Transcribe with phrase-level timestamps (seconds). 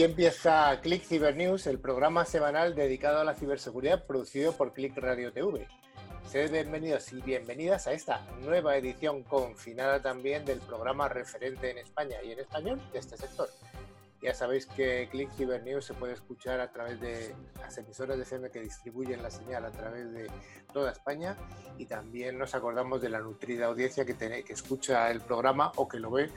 [0.00, 4.96] Aquí empieza Click Cyber News, el programa semanal dedicado a la ciberseguridad producido por Click
[4.96, 5.68] Radio TV.
[6.26, 12.16] Sed bienvenidos y bienvenidas a esta nueva edición confinada también del programa referente en España
[12.24, 13.50] y en español de este sector.
[14.22, 18.22] Ya sabéis que Click Cyber News se puede escuchar a través de las emisoras de
[18.22, 20.30] FM que distribuyen la señal a través de
[20.72, 21.36] toda España
[21.76, 26.00] y también nos acordamos de la nutrida audiencia que, que escucha el programa o que
[26.00, 26.30] lo ve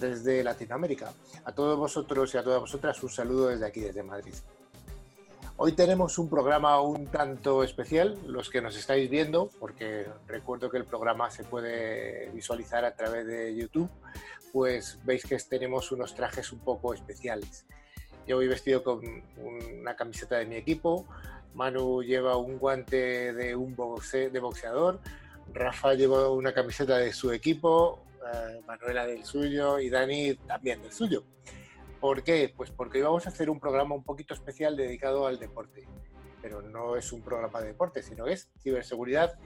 [0.00, 1.12] desde Latinoamérica.
[1.44, 4.34] A todos vosotros y a todas vosotras un saludo desde aquí, desde Madrid.
[5.56, 10.78] Hoy tenemos un programa un tanto especial, los que nos estáis viendo, porque recuerdo que
[10.78, 13.88] el programa se puede visualizar a través de YouTube,
[14.52, 17.66] pues veis que tenemos unos trajes un poco especiales.
[18.26, 19.00] Yo voy vestido con
[19.36, 21.06] una camiseta de mi equipo,
[21.54, 24.98] Manu lleva un guante de un de boxeador,
[25.52, 28.02] Rafa lleva una camiseta de su equipo,
[28.66, 31.24] Manuela del suyo y Dani también del suyo.
[32.00, 32.52] ¿Por qué?
[32.54, 35.86] Pues porque vamos a hacer un programa un poquito especial dedicado al deporte.
[36.42, 39.38] Pero no es un programa de deporte, sino es ciberseguridad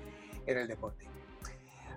[0.46, 1.08] en el deporte.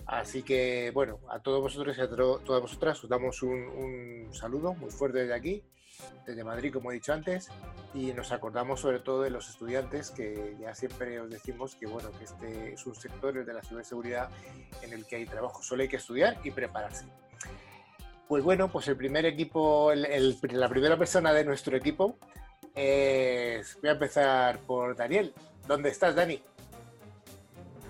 [0.06, 4.92] Así que, bueno, a todos vosotros y a todas vosotras os damos un, saludo muy
[4.92, 5.64] fuerte desde aquí,
[6.26, 7.50] desde Madrid, como he dicho antes,
[7.94, 12.10] y nos acordamos sobre todo de los estudiantes, que ya siempre os decimos que, bueno,
[12.18, 14.30] que este es un sector, de la ciberseguridad,
[14.82, 17.06] en el que hay trabajo, solo hay que estudiar y prepararse.
[18.28, 22.18] Pues bueno, pues el primer equipo, la primera persona de nuestro equipo
[22.74, 25.34] es, voy a empezar por Daniel.
[25.68, 26.42] ¿Dónde estás, Dani?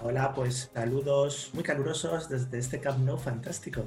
[0.03, 3.85] Hola, pues saludos muy calurosos desde este Camp Nou fantástico.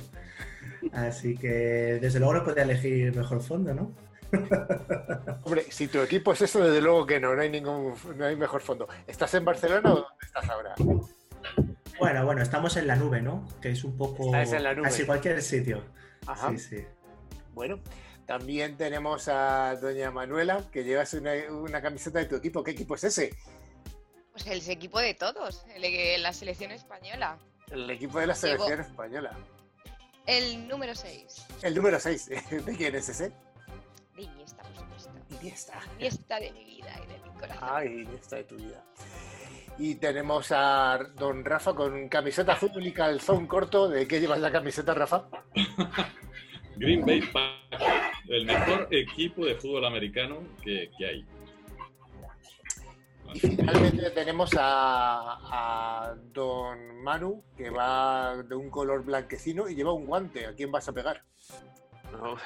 [0.92, 3.90] Así que desde luego no podía elegir mejor fondo, ¿no?
[5.44, 8.36] Hombre, si tu equipo es eso, desde luego que no, no hay ningún, no hay
[8.36, 8.88] mejor fondo.
[9.06, 10.74] ¿Estás en Barcelona o dónde estás ahora?
[11.98, 13.46] Bueno, bueno, estamos en la nube, ¿no?
[13.60, 14.84] Que es un poco en la nube.
[14.84, 15.82] casi cualquier sitio.
[16.26, 16.50] Ajá.
[16.50, 16.84] Sí, sí.
[17.52, 17.78] Bueno,
[18.26, 22.64] también tenemos a doña Manuela, que llevas una, camiseta de tu equipo.
[22.64, 23.36] ¿Qué equipo es ese?
[24.32, 27.38] Pues el equipo de todos, el, la selección española.
[27.70, 29.36] El equipo de la selección española.
[30.26, 31.46] El número 6.
[31.62, 32.30] El número 6.
[32.64, 33.32] ¿De quién es ese?
[34.16, 35.10] De Iniesta, por supuesto.
[35.40, 35.80] Iniesta.
[35.98, 37.68] Iniesta de mi vida y de mi corazón.
[37.70, 38.84] Ay, Iniesta de tu vida.
[39.76, 43.88] Y tenemos a don Rafa con camiseta azul y calzón corto.
[43.88, 45.28] ¿De qué llevas la camiseta, Rafa?
[46.76, 47.84] Green Bay Packers,
[48.28, 51.24] el mejor equipo de fútbol americano que, hay.
[53.32, 55.38] Y finalmente tenemos a,
[56.10, 60.46] a, don Manu, que va de un color blanquecino y lleva un guante.
[60.46, 61.24] ¿A quién vas a pegar?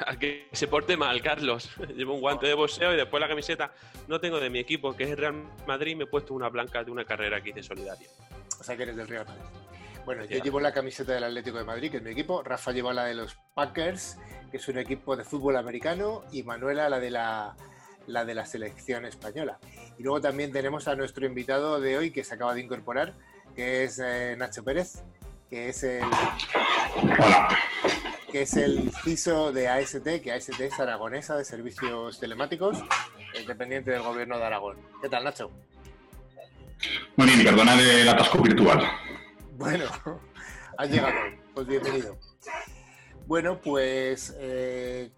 [0.06, 1.70] A que se porte mal, Carlos.
[1.96, 3.72] Llevo un guante de boxeo y después la camiseta
[4.06, 5.34] no tengo de mi equipo, que es el Real
[5.66, 8.08] Madrid, me he puesto una blanca de una carrera que hice solidaria.
[8.60, 9.44] O sea que eres del Real Madrid.
[10.04, 12.42] Bueno, yo llevo la camiseta del Atlético de Madrid, que es mi equipo.
[12.42, 14.16] Rafa lleva la de los Packers,
[14.50, 16.22] que es un equipo de fútbol americano.
[16.32, 17.54] Y Manuela la de la,
[18.06, 19.58] la de la selección española.
[19.98, 23.14] Y luego también tenemos a nuestro invitado de hoy, que se acaba de incorporar,
[23.54, 25.04] que es eh, Nacho Pérez,
[25.50, 26.04] que es el...
[26.96, 27.48] Hola
[28.30, 32.78] que es el CISO de AST, que AST es aragonesa de servicios telemáticos,
[33.46, 34.76] dependiente del gobierno de Aragón.
[35.00, 35.50] ¿Qué tal, Nacho?
[37.16, 38.82] Muy bien, perdona el atasco virtual.
[39.56, 39.86] Bueno,
[40.76, 41.14] has llegado,
[41.54, 42.18] pues bienvenido.
[43.26, 45.10] Bueno, pues eh,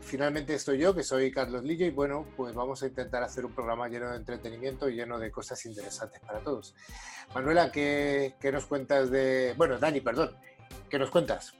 [0.00, 3.52] finalmente estoy yo, que soy Carlos Lillo, y bueno, pues vamos a intentar hacer un
[3.52, 6.74] programa lleno de entretenimiento y lleno de cosas interesantes para todos.
[7.34, 9.54] Manuela, ¿qué, qué nos cuentas de...
[9.56, 10.36] Bueno, Dani, perdón,
[10.88, 11.54] ¿qué nos cuentas?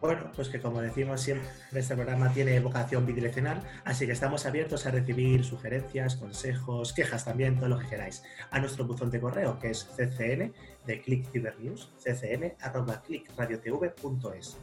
[0.00, 4.86] Bueno, pues que como decimos siempre, este programa tiene vocación bidireccional, así que estamos abiertos
[4.86, 8.22] a recibir sugerencias, consejos, quejas también, todo lo que queráis,
[8.52, 10.52] a nuestro buzón de correo que es ccn
[10.86, 14.56] de Click News, ccn arroba clickradiotv.es.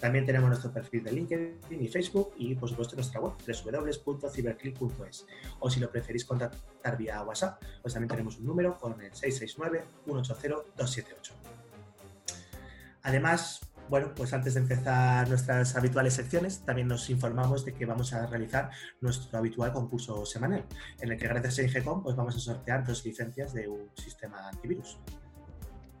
[0.00, 5.26] También tenemos nuestro perfil de LinkedIn y Facebook y por supuesto nuestra web www.ciberclick.es.
[5.60, 9.84] O si lo preferís contactar vía WhatsApp, pues también tenemos un número con el 669
[10.04, 11.34] 180 278.
[13.02, 13.60] Además,
[13.90, 18.24] bueno, pues antes de empezar nuestras habituales secciones, también nos informamos de que vamos a
[18.26, 18.70] realizar
[19.00, 20.64] nuestro habitual concurso semanal,
[21.00, 24.48] en el que gracias a IGCOM pues vamos a sortear dos licencias de un sistema
[24.48, 24.96] antivirus.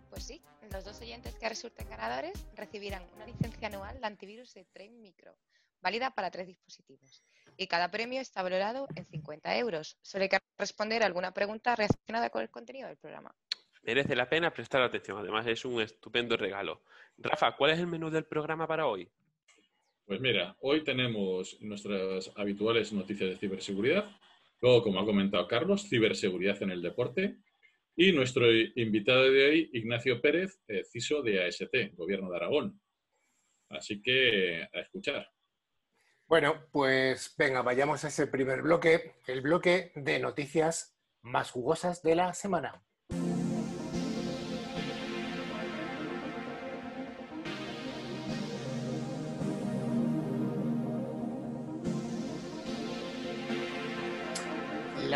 [0.08, 0.40] Pues sí,
[0.70, 5.36] los dos oyentes que resulten ganadores recibirán una licencia anual de antivirus de Train Micro,
[5.82, 7.24] válida para tres dispositivos.
[7.56, 9.98] Y cada premio está valorado en 50 euros.
[10.00, 13.34] Solo hay que responder a alguna pregunta relacionada con el contenido del programa
[13.82, 15.18] merece la pena prestar atención.
[15.18, 16.82] Además, es un estupendo regalo.
[17.18, 19.08] Rafa, ¿cuál es el menú del programa para hoy?
[20.06, 24.10] Pues mira, hoy tenemos nuestras habituales noticias de ciberseguridad.
[24.60, 27.38] Luego, como ha comentado Carlos, ciberseguridad en el deporte.
[27.96, 32.80] Y nuestro invitado de hoy, Ignacio Pérez, eh, CISO de AST, Gobierno de Aragón.
[33.68, 35.28] Así que a escuchar.
[36.26, 42.14] Bueno, pues venga, vayamos a ese primer bloque, el bloque de noticias más jugosas de
[42.14, 42.84] la semana.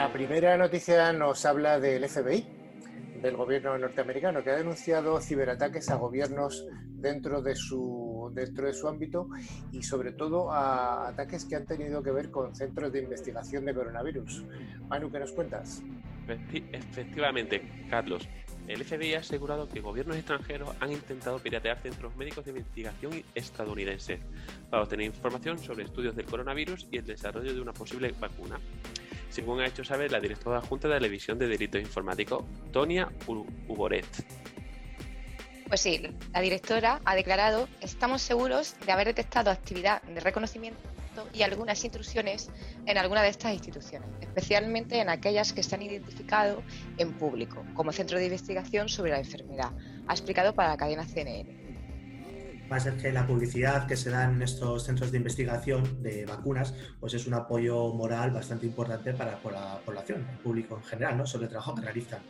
[0.05, 2.47] La primera noticia nos habla del FBI,
[3.23, 8.87] del gobierno norteamericano, que ha denunciado ciberataques a gobiernos dentro de su, dentro de su
[8.87, 9.31] ámbito
[9.73, 13.73] y sobre todo a ataques que han tenido que ver con centros de investigación de
[13.73, 14.45] coronavirus.
[14.89, 15.83] Manu, ¿qué nos cuentas?
[16.29, 18.29] Efectivamente, Carlos.
[18.69, 24.21] El FBI ha asegurado que gobiernos extranjeros han intentado piratear centros médicos de investigación estadounidenses
[24.69, 28.59] para obtener información sobre estudios del coronavirus y el desarrollo de una posible vacuna
[29.35, 33.11] según ha hecho saber la directora adjunta de la División de Delitos Informáticos, Tonia
[33.67, 34.07] Uboret.
[35.67, 36.01] Pues sí,
[36.33, 40.79] la directora ha declarado, estamos seguros de haber detectado actividad de reconocimiento
[41.33, 42.49] y algunas intrusiones
[42.87, 46.63] en alguna de estas instituciones, especialmente en aquellas que se han identificado
[46.99, 49.73] en público, como Centro de Investigación sobre la Enfermedad,
[50.07, 51.64] ha explicado para la cadena CNN
[52.71, 56.25] va a ser que la publicidad que se da en estos centros de investigación de
[56.25, 61.19] vacunas, pues es un apoyo moral bastante importante para, la población, el público en general,
[61.19, 61.27] ¿no?
[61.27, 62.23] sobre el trabajo que realizan.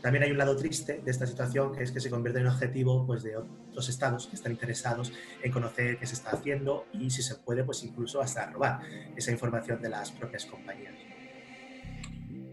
[0.00, 2.52] También hay un lado triste de esta situación, que es que se convierte en un
[2.52, 5.12] objetivo pues, de otros estados que están interesados
[5.42, 8.80] en conocer qué se está haciendo y, si se puede, pues incluso hasta robar
[9.14, 10.94] esa información de las propias compañías.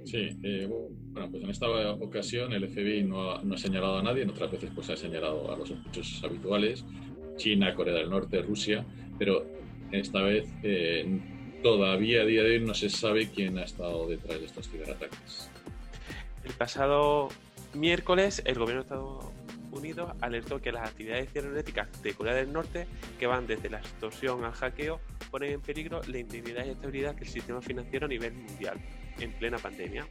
[0.04, 4.04] Sí, eh, bueno, pues en esta ocasión el FBI no ha, no ha, señalado a
[4.04, 6.86] nadie, en otras veces pues ha señalado a los sospechosos habituales,
[7.38, 8.86] China, Corea del Norte, Rusia,
[9.18, 9.46] pero
[9.92, 11.20] esta vez eh,
[11.64, 15.50] todavía a día de hoy no se sabe quién ha estado detrás de estos ciberataques.
[16.44, 17.30] El pasado
[17.74, 19.26] miércoles el gobierno de Estados
[19.72, 22.88] Unidos alertó que las actividades cibernéticas de Corea del Norte,
[23.20, 25.00] que van desde la extorsión al hackeo,
[25.30, 28.78] ponen en peligro la integridad y estabilidad del sistema financiero a nivel mundial
[29.20, 30.08] en plena pandemia.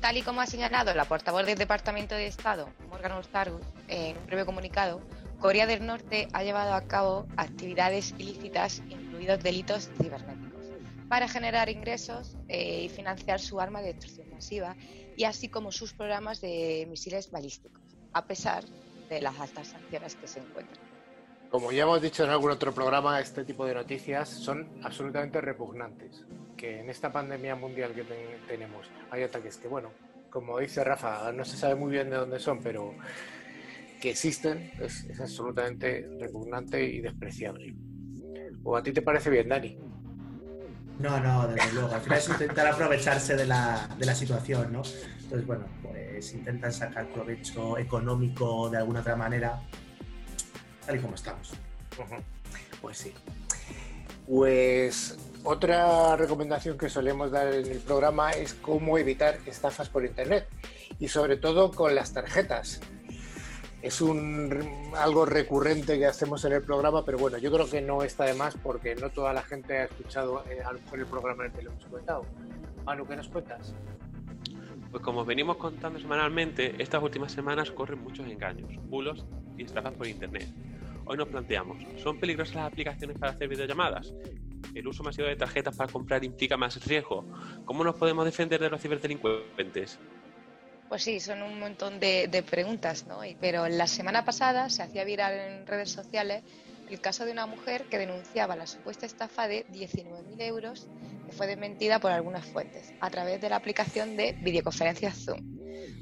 [0.00, 4.26] Tal y como ha señalado la portavoz del Departamento de Estado, Morgan Ortagus, en un
[4.26, 5.00] breve comunicado,
[5.42, 10.66] Corea del Norte ha llevado a cabo actividades ilícitas, incluidos delitos cibernéticos,
[11.08, 14.76] para generar ingresos eh, y financiar su arma de destrucción masiva
[15.16, 18.62] y así como sus programas de misiles balísticos, a pesar
[19.10, 20.86] de las altas sanciones que se encuentran.
[21.50, 26.24] Como ya hemos dicho en algún otro programa, este tipo de noticias son absolutamente repugnantes.
[26.56, 28.04] Que en esta pandemia mundial que
[28.46, 29.90] tenemos hay ataques que, bueno,
[30.30, 32.94] como dice Rafa, no se sabe muy bien de dónde son, pero
[34.02, 37.72] que existen es, absolutamente repugnante y despreciable.
[38.64, 39.78] ¿O a ti te parece bien, Dani?
[40.98, 41.94] No, no, desde luego.
[41.94, 44.82] Al final es intentar aprovecharse de la, de la situación, ¿no?
[45.22, 49.62] Entonces, bueno, pues intentan sacar provecho económico de alguna otra manera,
[50.84, 51.52] tal y como estamos.
[52.80, 53.14] Pues sí.
[54.26, 60.48] Pues otra recomendación que solemos dar en el programa es cómo evitar estafas por Internet
[60.98, 62.80] y sobre todo con las tarjetas
[63.82, 68.02] es un algo recurrente que hacemos en el programa, pero bueno, yo creo que no
[68.04, 71.06] está de más porque no toda la gente ha escuchado eh, a lo mejor el
[71.06, 72.24] programa en el que lo hemos comentado.
[72.84, 73.74] Manu, ¿qué nos cuentas?
[74.92, 79.26] Pues como venimos contando semanalmente, estas últimas semanas corren muchos engaños, bulos
[79.56, 80.48] y estafas por internet.
[81.04, 84.14] Hoy nos planteamos, ¿son peligrosas las aplicaciones para hacer videollamadas?
[84.74, 87.26] ¿El uso masivo de tarjetas para comprar implica más riesgo?
[87.64, 89.98] ¿Cómo nos podemos defender de los ciberdelincuentes?
[90.92, 93.20] Pues sí, son un montón de, preguntas, ¿no?
[93.40, 96.42] Pero la semana pasada se hacía viral en redes sociales
[96.90, 100.86] el caso de una mujer que denunciaba la supuesta estafa de 19.000 euros
[101.24, 105.40] que fue desmentida por algunas fuentes a través de la aplicación de videoconferencias Zoom.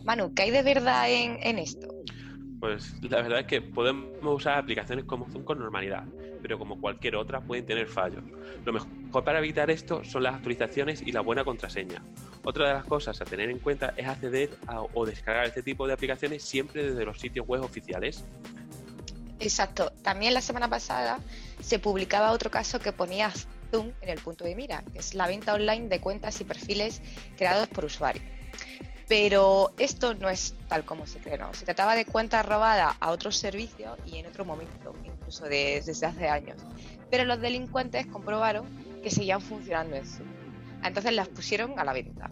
[0.03, 1.87] Manu, ¿qué hay de verdad en, en esto?
[2.59, 6.03] Pues la verdad es que podemos usar aplicaciones como Zoom con normalidad,
[6.41, 8.23] pero como cualquier otra pueden tener fallos.
[8.65, 12.03] Lo mejor para evitar esto son las actualizaciones y la buena contraseña.
[12.45, 14.51] Otra de las cosas a tener en cuenta es acceder
[14.95, 18.25] o descargar este tipo de aplicaciones siempre desde los sitios web oficiales.
[19.39, 19.93] Exacto.
[20.03, 21.19] También la semana pasada
[21.61, 23.33] se publicaba otro caso que ponía
[23.71, 27.01] Zoom en el punto de mira, que es la venta online de cuentas y perfiles
[27.37, 28.25] creados por usuarios.
[29.09, 31.53] Pero esto no es tal como se cree, ¿no?
[31.53, 34.95] Se trataba de cuentas robadas a otros servicios y en otro momento,
[35.31, 36.57] incluso desde hace años.
[37.11, 38.67] Pero los delincuentes comprobaron
[39.03, 40.29] que seguían funcionando en Zoom.
[40.83, 42.31] Entonces las pusieron a la venta.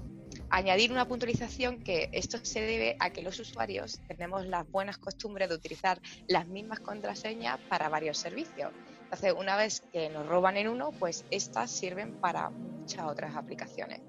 [0.51, 5.49] Añadir una puntualización que esto se debe a que los usuarios tenemos las buenas costumbres
[5.49, 8.73] de utilizar las mismas contraseñas para varios servicios.
[9.05, 14.01] Entonces, una vez que nos roban en uno, pues estas sirven para muchas otras aplicaciones.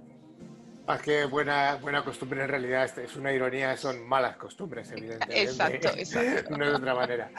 [0.87, 5.43] Más que buena, buena costumbre, en realidad es una ironía, son malas costumbres, evidentemente.
[5.43, 6.49] Exacto, exacto.
[6.57, 7.31] no de otra manera.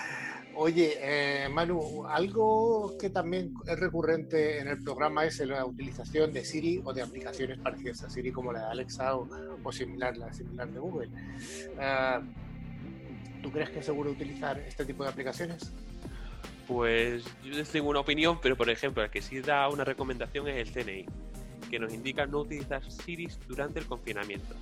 [0.54, 6.44] Oye, eh, Manu, algo que también es recurrente en el programa es la utilización de
[6.44, 10.68] Siri o de aplicaciones parecidas a Siri como la de Alexa o, similar, la similar
[10.68, 11.08] de Google.
[11.78, 12.20] Ah,
[13.42, 15.72] ¿Tú crees que es seguro utilizar este tipo de aplicaciones?
[16.66, 20.68] Pues yo tengo una opinión, pero por ejemplo, el que sí da una recomendación es
[20.68, 21.06] el CNI,
[21.70, 24.54] que nos indica no utilizar Siri durante el confinamiento.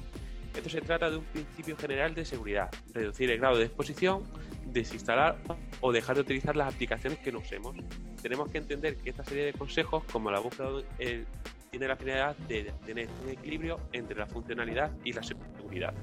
[0.58, 4.24] Esto se trata de un principio general de seguridad, reducir el grado de exposición,
[4.66, 5.38] desinstalar
[5.80, 7.76] o dejar de utilizar las aplicaciones que no usemos.
[8.20, 11.24] Tenemos que entender que esta serie de consejos, como la búsqueda, eh,
[11.70, 15.94] tiene la finalidad de tener un equilibrio entre la funcionalidad y la seguridad.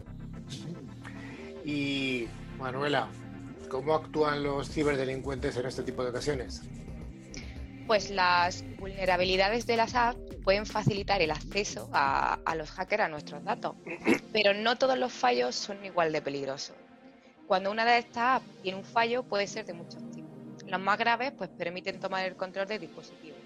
[1.66, 2.26] Y
[2.58, 3.10] Manuela,
[3.68, 6.62] ¿cómo actúan los ciberdelincuentes en este tipo de ocasiones?
[7.88, 13.44] Pues las vulnerabilidades de las apps pueden facilitar el acceso a, los hackers a nuestros
[13.44, 13.76] datos,
[14.34, 16.76] pero no todos los fallos son igual de peligrosos.
[17.48, 20.32] Cuando una de estas apps tiene un fallo puede ser de muchos tipos.
[20.66, 23.38] Los más graves pues permiten tomar el control del dispositivo,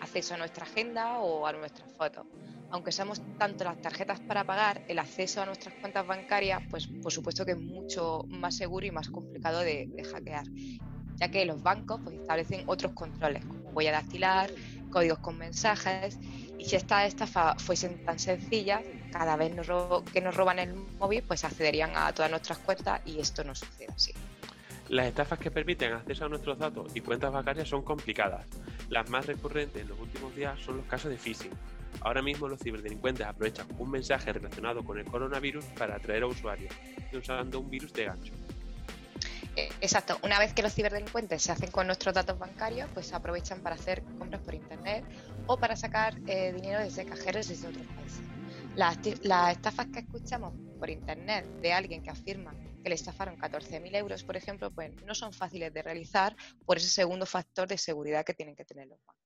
[0.00, 2.26] acceso a nuestra agenda o a nuestras fotos.
[2.70, 7.12] Aunque usamos tanto las tarjetas para pagar, el acceso a nuestras cuentas bancarias, pues por
[7.12, 10.46] supuesto que es mucho más seguro y más complicado de, de hackear,
[11.16, 14.50] ya que los bancos pues, establecen otros controles, huella dactilar,
[14.90, 16.18] códigos con mensajes,
[16.58, 19.52] y si estas estafas fuesen tan sencillas, cada vez
[20.12, 23.88] que nos roban el móvil, pues accederían a todas nuestras cuentas y esto no sucede
[23.94, 24.12] así.
[24.88, 28.46] Las estafas que permiten acceso a nuestros datos y cuentas bancarias son complicadas.
[28.90, 31.50] Las más recurrentes en los últimos días son los casos de phishing.
[32.00, 36.74] Ahora mismo los ciberdelincuentes aprovechan un mensaje relacionado con el coronavirus para atraer a usuarios,
[37.12, 38.32] usando un virus de gancho.
[39.56, 43.60] Eh, exacto, una vez que los ciberdelincuentes se hacen con nuestros datos bancarios, pues aprovechan
[43.60, 45.04] para hacer compras por internet
[45.46, 48.20] o para sacar eh, dinero desde cajeros desde otros países.
[48.74, 48.98] Las,
[49.52, 54.36] estafas que escuchamos por internet de alguien que afirma que le estafaron 14.000 euros, por
[54.36, 56.34] ejemplo, pues no son fáciles de realizar
[56.66, 59.24] por ese segundo factor de seguridad que tienen que tener los bancos.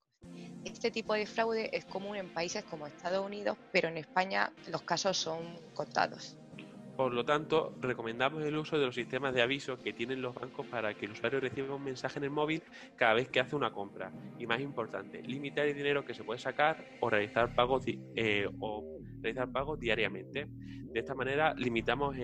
[0.65, 4.83] Este tipo de fraude es común en países como Estados Unidos, pero en España los
[4.83, 6.37] casos son contados.
[6.99, 10.67] Por lo tanto, recomendamos el uso de los sistemas de aviso que tienen los bancos
[10.67, 12.61] para que el usuario reciba un mensaje en el móvil
[12.97, 14.11] cada vez que hace una compra.
[14.37, 18.99] Y más importante, limitar el dinero que se puede sacar o realizar pagos, eh, o
[19.23, 20.49] realizar pagos diariamente.
[20.49, 22.17] De esta manera limitamos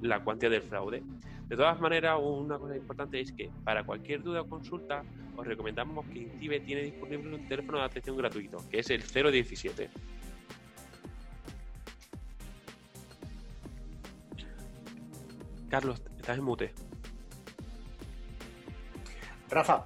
[0.00, 1.04] la cuantía del fraude.
[1.46, 5.04] De todas maneras, una cosa importante es que para cualquier duda o consulta
[5.36, 9.88] os recomendamos que INCIBE tiene disponible un teléfono de atención gratuito, que es el 017.
[15.68, 16.72] Carlos, estás en mute.
[19.50, 19.84] Rafa,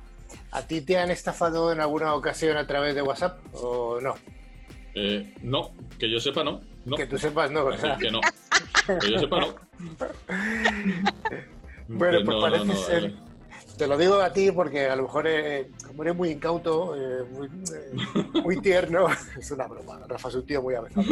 [0.51, 4.15] ¿a ti te han estafado en alguna ocasión a través de WhatsApp o no?
[4.95, 6.61] Eh, no, que yo sepa no.
[6.97, 7.99] Que tú sepas no, ¿verdad?
[7.99, 8.21] Que no.
[9.01, 9.55] Que yo sepa no.
[11.89, 13.15] bueno, pues parece ser...
[13.81, 18.41] Te lo digo a ti porque a lo mejor, eh, eres muy incauto, eh, eh,
[18.45, 19.07] muy, tierno,
[19.39, 20.03] es una broma.
[20.07, 21.07] Rafa es un tío muy avanzado.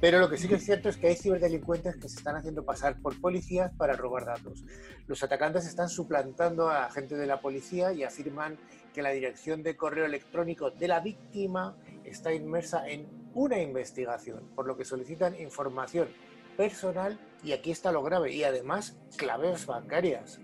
[0.00, 2.64] Pero lo que sí que es cierto es que hay ciberdelincuentes que se están haciendo
[2.64, 4.64] pasar por policías para robar datos.
[5.06, 8.58] Los atacantes están suplantando a gente de la policía y afirman
[8.92, 14.66] que la dirección de correo electrónico de la víctima está inmersa en una investigación, por
[14.66, 16.08] lo que solicitan información
[16.56, 20.40] personal y aquí está lo grave, y además claves bancarias.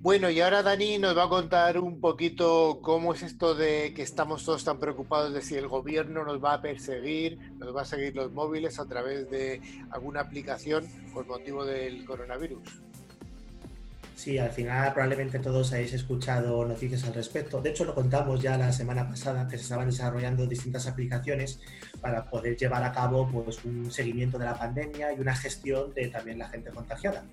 [0.00, 4.02] Bueno, y ahora Dani nos va a contar un poquito cómo es esto de que
[4.02, 7.84] estamos todos tan preocupados de si el gobierno nos va a perseguir, nos va a
[7.84, 9.60] seguir los móviles a través de
[9.90, 12.62] alguna aplicación por motivo del coronavirus.
[14.16, 17.60] Sí, al final probablemente todos hayáis escuchado noticias al respecto.
[17.60, 21.60] De hecho, lo contamos ya la semana pasada que se estaban desarrollando distintas aplicaciones
[22.00, 26.08] para poder llevar a cabo pues, un seguimiento de la pandemia y una gestión de
[26.08, 27.24] también la gente contagiada.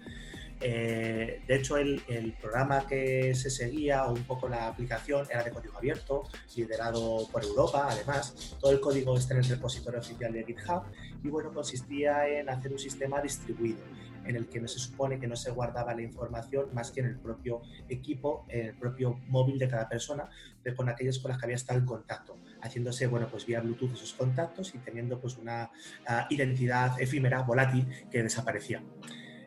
[0.66, 2.02] Eh, de hecho, el,
[2.42, 6.24] programa que se seguía, o un poco la aplicación, era de código abierto,
[6.56, 8.56] liderado por Europa, además.
[8.62, 10.84] Todo el código está en el repositorio oficial de GitHub
[11.22, 13.84] y, bueno, consistía en hacer un sistema distribuido
[14.26, 17.08] en el que no se supone que no se guardaba la información más que en
[17.08, 20.30] el propio equipo, en el propio móvil de cada persona,
[20.62, 23.92] pero con aquellas con las que había estado en contacto, haciéndose, bueno, pues vía Bluetooth
[23.92, 25.72] esos contactos y teniendo pues una
[26.08, 28.82] ah, identidad efímera, volátil, que desaparecía.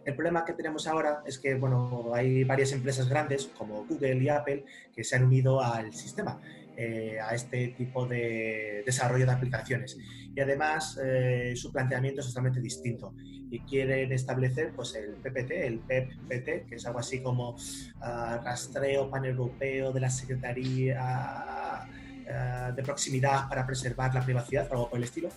[0.07, 4.29] El problema que tenemos ahora es que bueno, hay varias empresas grandes como Google y
[4.29, 6.41] Apple que se han unido al sistema,
[6.77, 9.99] eh, a este tipo de desarrollo de aplicaciones.
[10.33, 13.15] Y además eh, su planteamiento es totalmente distinto
[13.51, 19.11] y quieren establecer pues, el PPT, el PEPPT, que es algo así como uh, rastreo
[19.11, 21.85] paneuropeo de la Secretaría
[22.23, 25.31] uh, de Proximidad para preservar la privacidad, algo por el estilo,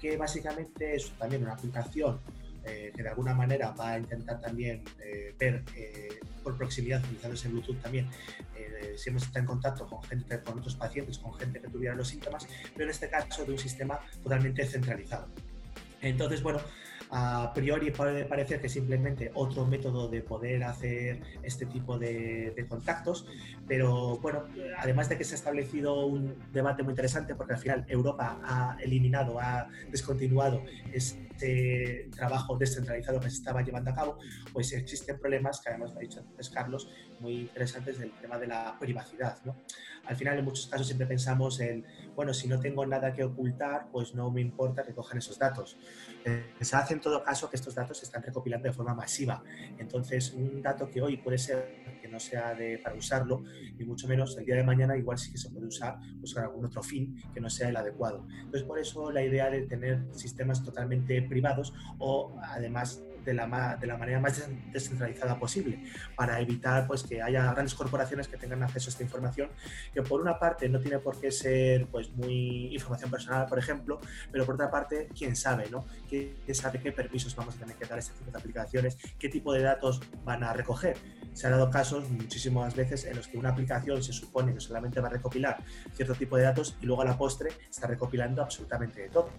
[0.00, 2.18] que básicamente es también una aplicación
[2.66, 4.82] eh, que de alguna manera va a intentar también
[5.38, 5.62] ver
[6.42, 8.08] por proximidad, utilizando ese Bluetooth también,
[8.96, 12.08] si hemos estado en contacto con gente, con otros pacientes, con gente que tuviera los
[12.08, 15.28] síntomas, pero en este caso de un sistema totalmente centralizado.
[16.00, 16.60] Entonces, bueno,
[17.10, 23.26] a priori puede parecer que simplemente otro método de poder hacer este tipo de, contactos,
[23.68, 24.44] pero bueno,
[24.78, 28.76] además de que se ha establecido un debate muy interesante, porque al final Europa ha
[28.82, 30.62] eliminado, ha descontinuado
[31.36, 34.18] este trabajo descentralizado que se estaba llevando a cabo,
[34.52, 36.88] pues existen problemas, que además lo ha dicho antes Carlos,
[37.20, 39.38] muy interesantes del tema de la privacidad.
[39.44, 39.56] ¿no?
[40.06, 43.88] Al final, en muchos casos siempre pensamos en, bueno, si no tengo nada que ocultar,
[43.90, 45.76] pues no me importa que cojan esos datos.
[46.24, 49.42] Eh, se hace en todo caso que estos datos se están recopilando de forma masiva.
[49.78, 53.42] Entonces, un dato que hoy puede ser que no sea de, para usarlo,
[53.78, 56.44] y mucho menos el día de mañana igual sí que se puede usar pues, con
[56.44, 58.26] algún otro fin que no sea el adecuado.
[58.30, 63.86] Entonces, por eso la idea de tener sistemas totalmente privados o además de la, de
[63.86, 65.82] la manera más descentralizada posible
[66.14, 69.50] para evitar pues, que haya grandes corporaciones que tengan acceso a esta información
[69.92, 74.00] que por una parte no tiene por qué ser pues, muy información personal, por ejemplo,
[74.30, 75.84] pero por otra parte, quién sabe, ¿no?
[76.08, 78.96] ¿Quién sabe qué permisos vamos a tener que dar a este tipo de aplicaciones?
[79.18, 80.96] ¿Qué tipo de datos van a recoger?
[81.32, 85.00] Se han dado casos muchísimas veces en los que una aplicación se supone que solamente
[85.00, 85.58] va a recopilar
[85.92, 89.30] cierto tipo de datos y luego a la postre está recopilando absolutamente de todo.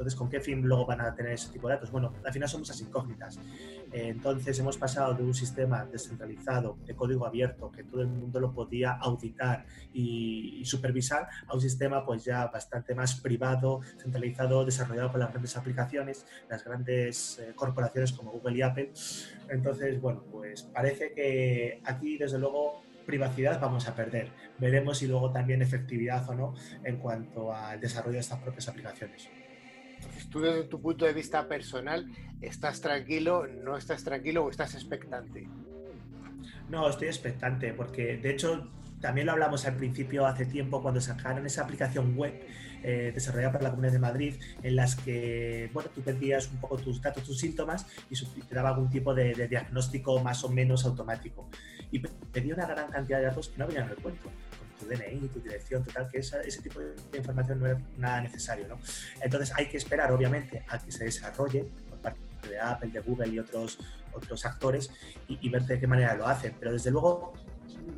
[0.00, 1.90] Entonces, ¿con qué fin luego van a tener ese tipo de datos?
[1.90, 3.38] Bueno, al final son muchas incógnitas.
[3.92, 8.50] entonces, hemos pasado de un sistema descentralizado, de código abierto, que todo el mundo lo
[8.50, 15.20] podía auditar y, supervisar, a un sistema pues ya bastante más privado, centralizado, desarrollado por
[15.20, 18.92] las grandes aplicaciones, las grandes eh, corporaciones como Google y Apple.
[19.50, 24.30] Entonces, bueno, pues parece que aquí, desde luego, privacidad vamos a perder.
[24.58, 26.54] Veremos si luego también efectividad o no
[26.84, 29.28] en cuanto al desarrollo de estas propias aplicaciones
[30.30, 32.06] tú desde tu punto de vista personal,
[32.40, 35.48] ¿estás tranquilo, no estás tranquilo o estás expectante?
[36.68, 38.68] No, estoy expectante porque de hecho
[39.00, 42.40] también lo hablamos al principio hace tiempo cuando sacaron esa aplicación web
[42.82, 46.78] eh, desarrollada por la Comunidad de Madrid en las que bueno, tú pedías un poco
[46.78, 51.48] tus datos, tus síntomas y te daba algún tipo de, diagnóstico más o menos automático.
[51.90, 54.30] Y pedía una gran cantidad de datos que no venían en el cuento
[54.80, 58.66] tu DNI, tu dirección, total, que ese tipo de información no es nada necesario.
[58.68, 58.78] ¿no?
[59.20, 63.28] Entonces hay que esperar, obviamente, a que se desarrolle por parte de Apple, de Google
[63.28, 63.78] y otros,
[64.12, 64.90] otros actores
[65.28, 66.54] y, ver de qué manera lo hacen.
[66.58, 67.32] Pero desde luego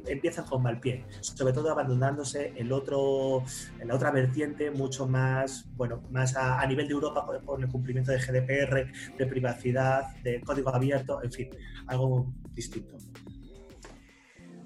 [0.07, 3.45] empiezan con mal pie, sobre todo abandonándose el otro,
[3.85, 8.19] la otra vertiente mucho más, bueno, más a, nivel de Europa con el cumplimiento de
[8.19, 11.51] GDPR, de privacidad, de código abierto, en fin,
[11.87, 12.97] algo distinto.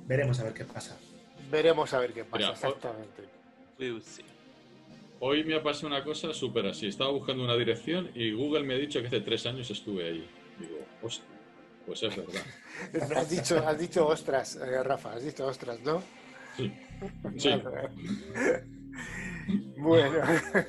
[0.06, 0.96] Veremos a ver qué pasa.
[1.50, 3.24] Veremos a ver qué pasa, exactamente.
[5.18, 6.88] Hoy me ha pasado una cosa súper así.
[6.88, 10.28] Estaba buscando una dirección y Google me ha dicho que hace tres años estuve ahí.
[10.58, 10.78] Digo,
[11.86, 12.42] pues es verdad.
[13.16, 16.02] has, dicho, has dicho ostras, eh, Rafa, has dicho ostras, ¿no?
[16.56, 16.72] Sí.
[17.36, 17.50] sí.
[19.76, 20.20] bueno.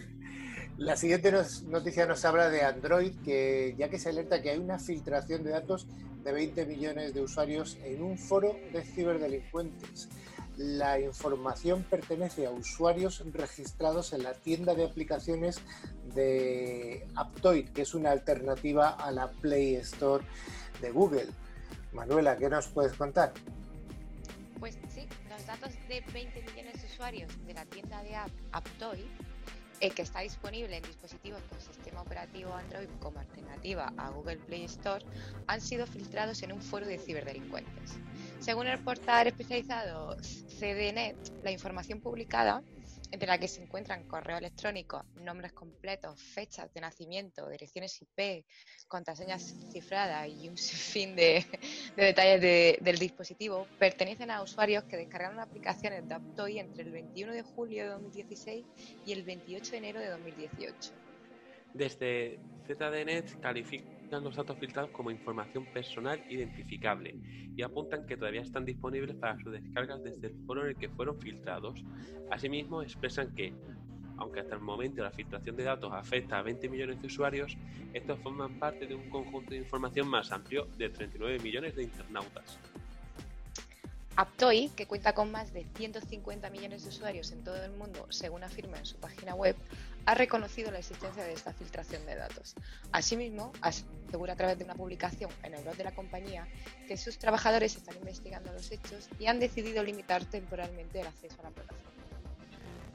[0.77, 1.33] La siguiente
[1.65, 5.49] noticia nos habla de Android, que ya que se alerta que hay una filtración de
[5.49, 5.87] datos
[6.23, 10.07] de 20 millones de usuarios en un foro de ciberdelincuentes
[10.57, 15.61] la información pertenece a usuarios registrados en la tienda de aplicaciones
[16.15, 20.25] de Aptoid, que es una alternativa a la Play Store
[20.81, 21.27] de Google.
[21.93, 23.33] Manuela, ¿qué nos puedes contar?
[24.59, 29.05] Pues sí, los datos de 20 millones de usuarios de la tienda de app Aptoid,
[29.79, 34.65] eh, que está disponible en dispositivos con sistema operativo Android como alternativa a Google Play
[34.65, 35.05] Store,
[35.45, 37.99] han sido filtrados en un foro de ciberdelincuentes.
[38.39, 40.15] Según el portal especializado
[40.59, 42.63] CDNet, la información publicada,
[43.11, 48.45] entre la que se encuentran correos electrónicos, nombres completos, fechas de nacimiento, direcciones IP,
[48.87, 51.45] contraseñas cifradas y un sinfín de,
[51.95, 57.41] detalles del dispositivo, pertenecen a usuarios que descargaron aplicaciones de Aptoy entre el 21 de
[57.43, 58.65] julio de 2016
[59.05, 60.91] y el 28 de enero de 2018.
[61.73, 63.39] Desde ZDNet
[64.11, 67.15] los datos filtrados como información personal identificable
[67.55, 70.89] y apuntan que todavía están disponibles para su descarga desde el foro en el que
[70.89, 71.83] fueron filtrados.
[72.31, 73.53] Asimismo, expresan que,
[74.17, 77.57] aunque hasta el momento la filtración de datos afecta a 20 millones de usuarios,
[77.93, 82.57] estos forman parte de un conjunto de información más amplio de 39 millones de internautas.
[84.15, 88.43] Aptoy, que cuenta con más de 150 millones de usuarios en todo el mundo, según
[88.43, 89.55] afirma en su página web,
[90.07, 92.55] ha reconocido la existencia de esta filtración de datos.
[92.93, 96.47] Asimismo, asegura a través de una publicación en el blog de la compañía
[96.87, 101.43] que sus trabajadores están investigando los hechos y han decidido limitar temporalmente el acceso a
[101.43, 101.91] la plataforma.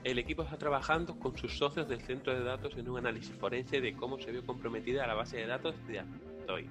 [0.04, 3.82] El equipo está trabajando con sus socios del centro de datos en un análisis forense
[3.82, 6.70] de cómo se vio comprometida la base de datos de Aptoide.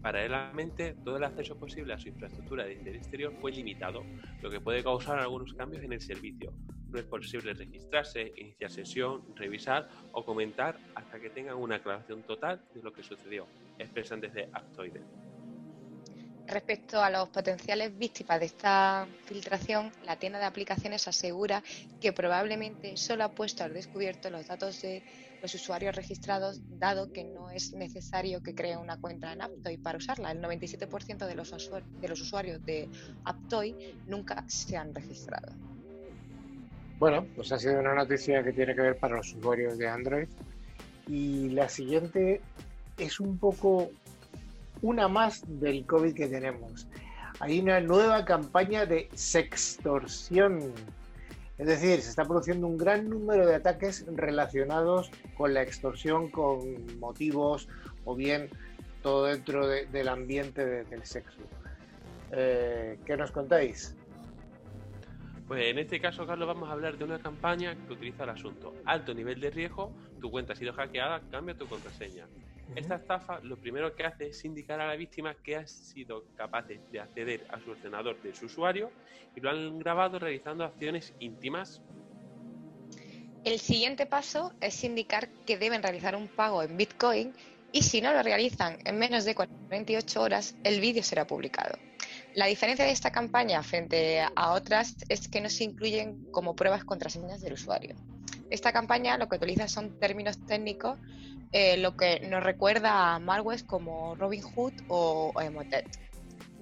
[0.00, 4.02] Paralelamente, todo el acceso posible a su infraestructura de exterior fue limitado,
[4.40, 6.54] lo que puede causar algunos cambios en el servicio.
[6.92, 12.60] No es posible registrarse, iniciar sesión, revisar o comentar hasta que tengan una aclaración total
[12.74, 13.46] de lo que sucedió,
[13.78, 15.00] expresan desde Aptoide.
[16.46, 21.62] Respecto a los potenciales víctimas de esta filtración, la tienda de aplicaciones asegura
[21.98, 25.02] que probablemente solo ha puesto al descubierto los datos de
[25.40, 29.96] los usuarios registrados, dado que no es necesario que creen una cuenta en Aptoy para
[29.96, 30.30] usarla.
[30.30, 31.50] El 97% de los,
[32.00, 32.90] de los usuarios de
[33.24, 33.74] Aptoy
[34.06, 35.71] nunca se han registrado.
[37.02, 40.28] Bueno, pues ha sido una noticia que tiene que ver para los usuarios de Android.
[41.08, 42.40] Y la siguiente
[42.96, 43.90] es un poco
[44.82, 46.86] una más del COVID que tenemos.
[47.40, 50.72] Hay una nueva campaña de sextorsión
[51.58, 57.00] es decir, se está produciendo un gran número de ataques relacionados con la extorsión, con
[57.00, 57.68] motivos
[58.04, 58.48] o bien
[59.02, 61.40] todo dentro del ambiente del sexo.
[62.30, 63.96] Eh, ¿Qué nos contáis?
[65.52, 68.72] Pues en este caso, Carlos, vamos a hablar de una campaña que utiliza el asunto.
[68.86, 72.26] Alto nivel de riesgo, tu cuenta ha sido hackeada, cambia tu contraseña.
[72.74, 76.68] Esta estafa lo primero que hace es indicar a la víctima que ha sido capaz
[76.68, 78.92] de acceder a su ordenador de su usuario
[79.36, 81.82] y lo han grabado realizando acciones íntimas.
[83.44, 87.34] El siguiente paso es indicar que deben realizar un pago en Bitcoin
[87.72, 91.76] y si no lo realizan en menos de 48 horas, el vídeo será publicado.
[92.34, 96.84] La diferencia de esta campaña frente a otras es que no se incluyen como pruebas
[96.84, 97.94] contraseñas del usuario.
[98.50, 100.98] Esta campaña lo que utiliza son términos técnicos
[101.52, 105.86] eh, lo que nos recuerda a malwares como Robinhood o, Emotet.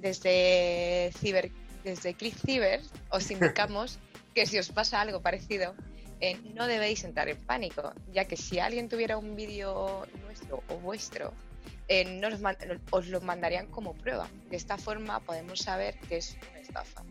[0.01, 1.53] Desde, Ciber,
[1.85, 2.81] desde ClickCiber
[3.11, 4.01] os indicamos
[4.35, 5.75] que si os pasa algo parecido,
[6.21, 10.77] eh, no debéis entrar en pánico, ya que si alguien tuviera un vídeo nuestro o
[10.77, 11.33] vuestro,
[11.91, 14.29] eh, os lo mandarían como prueba.
[14.49, 17.03] De esta forma podemos saber que es una estafa.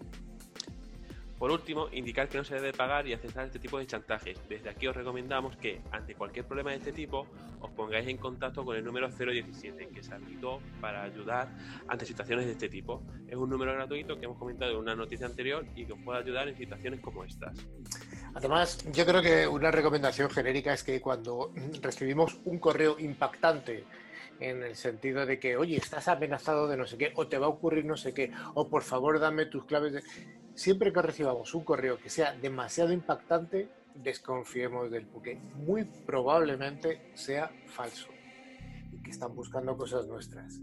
[1.38, 4.38] Por último, indicar que no se debe pagar y aceptar este tipo de chantajes.
[4.50, 7.28] Desde aquí os recomendamos que, ante cualquier problema de este tipo,
[7.62, 11.48] os pongáis en contacto con el número 017, que se habilitó para ayudar
[11.88, 13.02] ante situaciones de este tipo.
[13.26, 16.20] Es un número gratuito que hemos comentado en una noticia anterior y que os puede
[16.20, 17.58] ayudar en situaciones como estas.
[18.34, 23.86] Además, yo creo que una recomendación genérica es que cuando recibimos un correo impactante,
[24.39, 27.47] en el sentido de que, oye, estás amenazado de no sé qué, o te va
[27.47, 30.04] a ocurrir no sé qué, o por favor dame tus claves de
[30.56, 37.52] siempre que recibamos un correo que sea demasiado impactante, desconfiemos del porque muy probablemente sea
[37.67, 38.08] falso
[38.91, 40.60] y que están buscando cosas nuestras.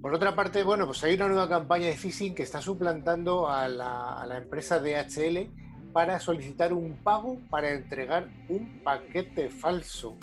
[0.00, 3.68] Por otra parte, bueno, pues hay una nueva campaña de phishing que está suplantando a
[3.68, 10.16] la, a la empresa DHL para solicitar un pago para entregar un paquete falso.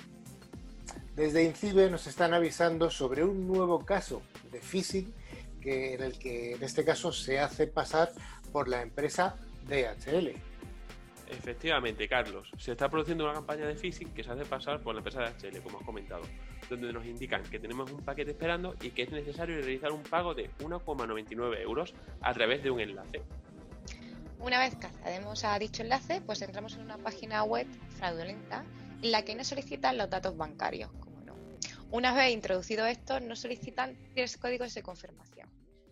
[1.16, 5.14] Desde INCIBE nos están avisando sobre un nuevo caso de phishing
[5.62, 8.12] en el que en este caso se hace pasar
[8.52, 9.36] por la empresa
[9.68, 10.34] DHL.
[11.28, 12.52] Efectivamente, Carlos.
[12.58, 15.62] Se está produciendo una campaña de phishing que se hace pasar por la empresa DHL,
[15.62, 16.22] como has comentado,
[16.70, 20.34] donde nos indican que tenemos un paquete esperando y que es necesario realizar un pago
[20.36, 23.24] de 1,99 euros a través de un enlace.
[24.40, 28.66] Una vez que accedemos a dicho enlace, pues entramos en una página web fraudulenta
[29.02, 30.92] en la que nos solicitan los datos bancarios,
[31.92, 35.50] una vez introducido esto, nos solicitan tres códigos de confirmación.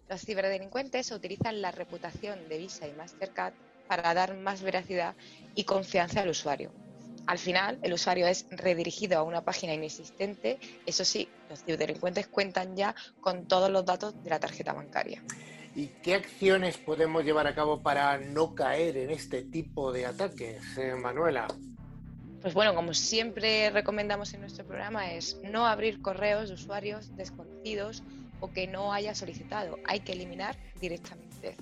[0.09, 3.53] Los ciberdelincuentes utilizan la reputación de Visa y Mastercard
[3.87, 5.15] para dar más veracidad
[5.55, 6.71] y confianza al usuario.
[7.25, 10.59] Al final, el usuario es redirigido a una página inexistente.
[10.85, 15.23] Eso sí, los ciberdelincuentes cuentan ya con todos los datos de la tarjeta bancaria.
[15.75, 20.77] ¿Y qué acciones podemos llevar a cabo para no caer en este tipo de ataques,
[20.77, 21.47] eh, Manuela?
[22.43, 28.03] Pues bueno, como siempre recomendamos en nuestro programa, es no abrir correos de usuarios desconocidos
[28.41, 29.79] o que no haya solicitado.
[29.87, 31.55] Hay que eliminar directamente.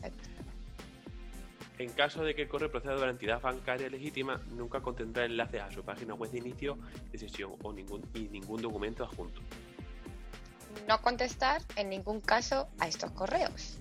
[1.78, 5.62] En caso de que el correo proceda de una entidad bancaria legítima, nunca contendrá enlaces
[5.62, 6.80] a su página web de inicio
[7.12, 9.40] de sesión o ningún, y ningún documento adjunto.
[10.88, 13.81] No contestar en ningún caso a estos correos.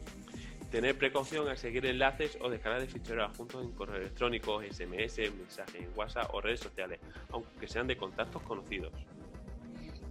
[0.70, 5.74] Tener precaución al seguir enlaces o descargar de ficheros adjuntos en correo electrónico, SMS, mensajes
[5.74, 8.92] en WhatsApp o redes sociales, aunque sean de contactos conocidos.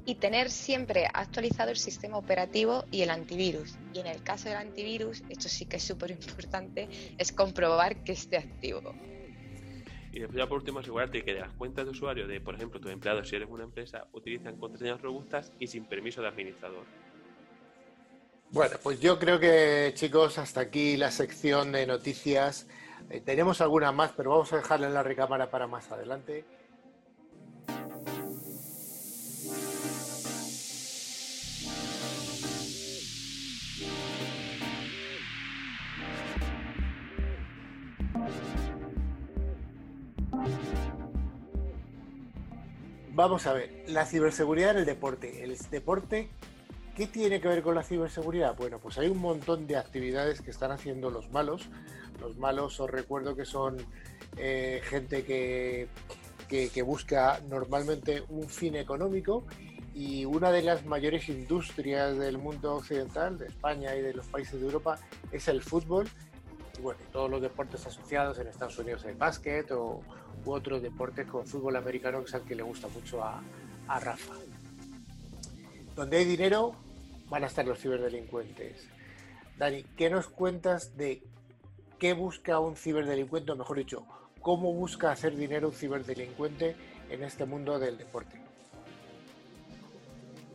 [0.05, 3.77] Y tener siempre actualizado el sistema operativo y el antivirus.
[3.93, 8.11] Y en el caso del antivirus, esto sí que es súper importante, es comprobar que
[8.11, 8.93] esté activo.
[10.11, 12.91] Y después ya por último asegurarte que las cuentas de usuario de, por ejemplo, tus
[12.91, 16.83] empleados si eres una empresa, utilizan contraseñas robustas y sin permiso de administrador.
[18.51, 22.65] Bueno, pues yo creo que, chicos, hasta aquí la sección de noticias.
[23.11, 26.45] Eh, tenemos algunas más, pero vamos a dejarla en la recámara para más adelante.
[43.11, 45.43] Vamos a ver, la ciberseguridad en el deporte.
[45.43, 46.29] El deporte
[46.99, 48.57] ¿qué tiene que ver con la ciberseguridad?
[48.57, 51.69] Bueno, pues hay un montón de actividades que están haciendo los malos.
[52.19, 53.77] Los malos os recuerdo que son
[54.35, 55.87] eh, gente que,
[56.49, 59.45] que busca normalmente un fin económico
[59.95, 64.59] y una de las mayores industrias del mundo occidental, de España y de los países
[64.59, 64.99] de Europa,
[65.31, 66.05] es el fútbol.
[66.77, 70.01] Y bueno, todos los deportes asociados en Estados Unidos, el básquet o,
[70.43, 73.41] u otros deportes con fútbol americano, que es el que le gusta mucho a,
[73.87, 74.33] a Rafa.
[75.95, 76.75] Donde hay dinero,
[77.29, 78.87] van a estar los ciberdelincuentes.
[79.57, 81.23] Dani, ¿qué nos cuentas de
[81.97, 84.05] qué busca un ciberdelincuente, o mejor dicho,
[84.41, 86.75] cómo busca hacer dinero un ciberdelincuente
[87.09, 88.39] en este mundo del deporte?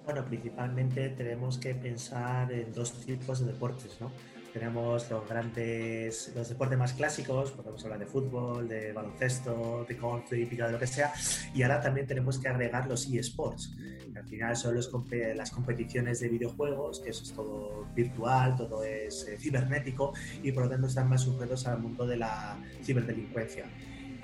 [0.05, 4.11] Bueno, principalmente tenemos que pensar en dos tipos de deportes, ¿no?
[4.55, 10.31] Tenemos los grandes, los deportes más clásicos, podemos hablar de fútbol, de baloncesto, de golf,
[10.31, 11.13] de hípica, de lo que sea,
[11.53, 13.75] y ahora también tenemos que agregar los eSports.
[14.15, 14.89] Al final son los,
[15.35, 20.63] las competiciones de videojuegos, que eso es todo virtual, todo es eh, cibernético, y por
[20.67, 23.65] lo tanto están más sujetos al mundo de la ciberdelincuencia.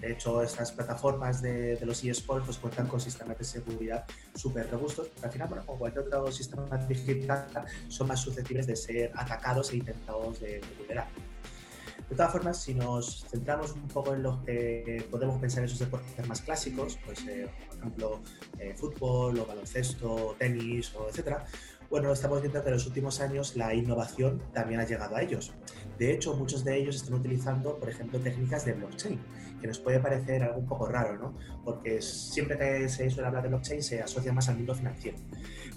[0.01, 5.09] De hecho, estas plataformas de, los eSports pues, cuentan con sistemas de seguridad súper robustos.
[5.23, 7.47] Al final, bueno, como cualquier otro sistema digital,
[7.89, 11.09] son más susceptibles de ser atacados e intentados de, vulnerar.
[12.09, 15.79] De todas formas, si nos centramos un poco en lo que podemos pensar en esos
[15.79, 18.21] deportes más clásicos, pues eh, por ejemplo
[18.59, 21.45] eh, fútbol o baloncesto, tenis o etcétera,
[21.89, 25.53] bueno, estamos viendo que en los últimos años la innovación también ha llegado a ellos.
[25.99, 29.21] De hecho, muchos de ellos están utilizando, por ejemplo, técnicas de blockchain
[29.61, 31.35] que nos puede parecer algo un poco raro, ¿no?
[31.65, 35.19] Porque siempre que se suele hablar de blockchain se asocia más al mundo financiero.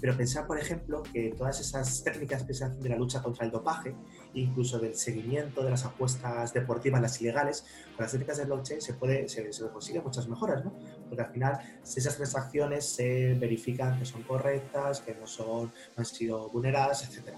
[0.00, 3.44] Pero pensar, por ejemplo, que todas esas técnicas que se hacen de la lucha contra
[3.44, 3.94] el dopaje,
[4.34, 7.64] incluso del seguimiento de las apuestas deportivas, las ilegales,
[7.96, 10.74] con las técnicas de blockchain se puede, se, se consiguen muchas mejoras, ¿no?
[11.08, 16.04] Porque al final esas transacciones se verifican que son correctas, que no, son, no han
[16.04, 17.34] sido vulneradas, etc.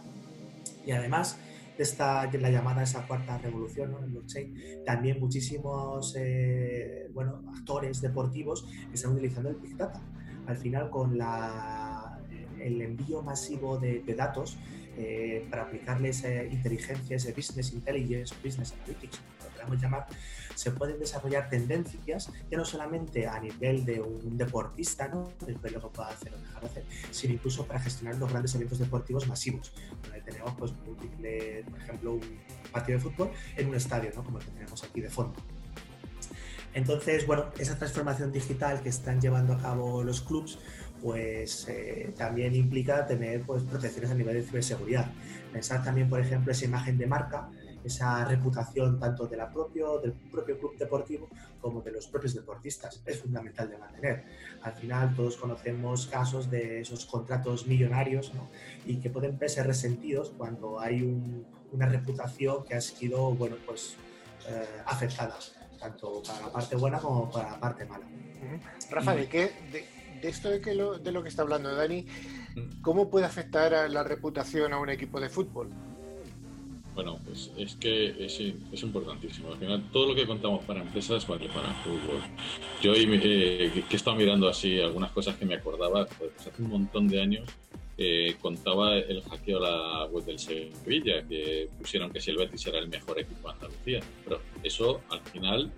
[0.85, 1.37] Y además,
[1.79, 3.99] esta, la llamada esa cuarta revolución ¿no?
[4.01, 10.01] blockchain, también muchísimos eh, bueno, actores deportivos están utilizando el Big Data.
[10.47, 12.21] Al final, con la,
[12.61, 14.59] el envío masivo de, de datos,
[14.99, 19.21] eh, para aplicarles eh, inteligencia, ese business intelligence, business analytics,
[19.75, 20.07] llamar,
[20.55, 25.33] se pueden desarrollar tendencias que no solamente a nivel de un deportista, ¿no?
[25.41, 28.55] de lo que pueda hacer o dejar de hacer, sino incluso para gestionar los grandes
[28.55, 32.39] eventos deportivos masivos, donde tenemos, pues, múltiple, por ejemplo, un
[32.73, 34.25] partido de fútbol en un estadio, ¿no?
[34.25, 35.35] como el que tenemos aquí de fondo.
[36.77, 40.59] Entonces, bueno, esa transformación digital que están llevando a cabo los clubs,
[41.03, 45.11] pues eh, también implica tener pues, protecciones a nivel de ciberseguridad.
[45.53, 47.49] Pensar también, por ejemplo, esa imagen de marca
[47.87, 51.29] esa reputación tanto de la propio, del propio club deportivo
[51.61, 53.03] como de los propios deportistas.
[53.07, 54.25] Es fundamental de mantener.
[54.63, 58.49] Al final todos conocemos casos de esos contratos millonarios ¿no?
[58.85, 63.97] y que pueden ser resentidos cuando hay un, una reputación que ha sido bueno, pues,
[64.49, 65.37] eh, afectada,
[65.79, 68.07] tanto para la parte buena como para la parte mala.
[68.91, 69.85] Rafa, ¿de, qué, de,
[70.21, 72.07] de esto de, que lo, de lo que está hablando Dani,
[72.83, 75.71] ¿cómo puede afectar a la reputación a un equipo de fútbol?
[76.97, 78.41] Bueno, pues es que es,
[78.73, 79.53] es, importantísimo.
[79.53, 82.23] Al final, todo lo que contamos para empresas vale para el fútbol.
[82.81, 86.71] Yo eh, que he estado mirando así algunas cosas que me acordaba, pues hace un
[86.71, 87.51] montón de años
[87.99, 92.67] eh, contaba el hackeo a la web del Sevilla, que pusieron que si el Betis
[92.67, 94.01] era el mejor equipo de Andalucía.
[94.25, 95.71] Pero eso, al final,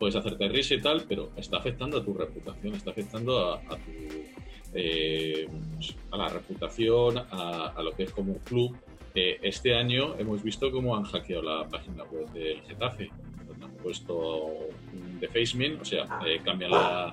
[0.00, 3.76] puedes hacerte risa y tal, pero está afectando a tu reputación, está afectando a, a
[3.76, 3.92] tu...
[4.74, 5.48] Eh,
[6.10, 8.76] a la reputación, a, a lo que es como un club
[9.14, 13.10] eh, este año hemos visto cómo han hackeado la página web del Getafe.
[13.62, 14.68] Han puesto
[15.20, 17.12] de Facemin, o sea, eh, cambian la,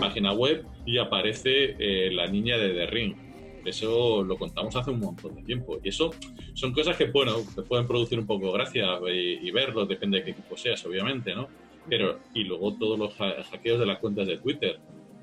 [0.00, 3.16] página web y aparece eh, la niña de The Ring.
[3.64, 5.78] Eso lo contamos hace un montón de tiempo.
[5.82, 6.10] Y eso
[6.54, 10.24] son cosas que, bueno, te pueden producir un poco gracia y, y verlo, depende de
[10.24, 11.48] qué equipo seas, obviamente, ¿no?
[11.88, 14.78] Pero, y luego todos los hackeos de las cuentas de Twitter.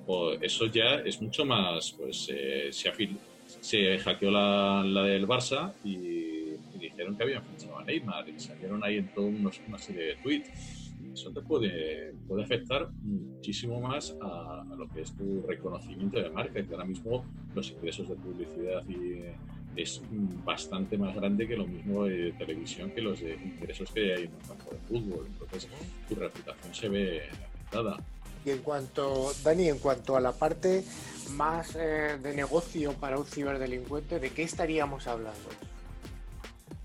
[0.05, 2.89] Pues eso ya es mucho más, pues eh, se,
[3.65, 6.23] se hackeó la, la, del Barça y,
[6.79, 10.93] dijeron que habían fichado a Neymar y salieron ahí en toda una serie de tweets.
[11.11, 16.63] Eso te puede, puede afectar muchísimo más a, lo que es tu reconocimiento de marca,
[16.63, 17.25] que ahora mismo
[17.55, 18.83] los ingresos de publicidad
[19.75, 20.01] es
[20.45, 24.33] bastante más grande que lo mismo de televisión que los de ingresos que hay en
[24.33, 25.25] un campo de fútbol.
[25.27, 25.67] Entonces
[26.07, 27.97] tu reputación se ve afectada.
[28.45, 30.83] Y en cuanto, Dani, en cuanto a la parte
[31.31, 35.49] más eh, de negocio para un ciberdelincuente, ¿de qué estaríamos hablando?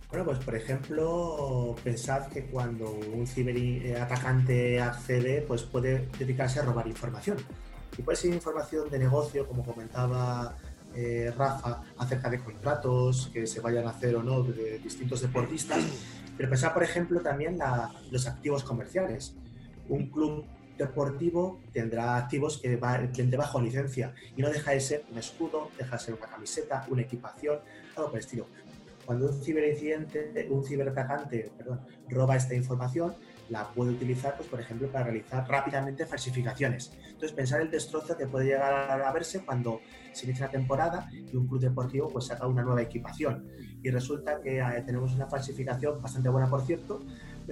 [0.09, 6.87] Bueno, pues por ejemplo, pensad que cuando un ciberatacante accede, pues puede dedicarse a robar
[6.87, 7.37] información.
[7.99, 10.57] Y puede ser información de negocio, como comentaba
[10.95, 15.85] eh, Rafa, acerca de contratos que se vayan a hacer o no de distintos deportistas,
[16.37, 17.59] pero pensar, por ejemplo, también
[18.11, 19.35] los activos comerciales.
[19.89, 20.47] Un club
[20.81, 25.97] deportivo tendrá activos que venden bajo licencia y no deja de ser un escudo, deja
[25.97, 27.61] de ser una camiseta, una equipación,
[27.97, 28.47] algo por el estilo.
[29.05, 33.15] Cuando un ciberincidente, un ciberatacante, perdón, roba esta información,
[33.49, 36.93] la puede utilizar, pues, por ejemplo, para realizar rápidamente falsificaciones.
[37.05, 39.81] Entonces, pensar el destrozo que puede llegar a verse cuando
[40.13, 43.47] se inicia la temporada y un club deportivo pues saca una nueva equipación.
[43.83, 47.03] Y resulta que eh, tenemos una falsificación bastante buena, por cierto,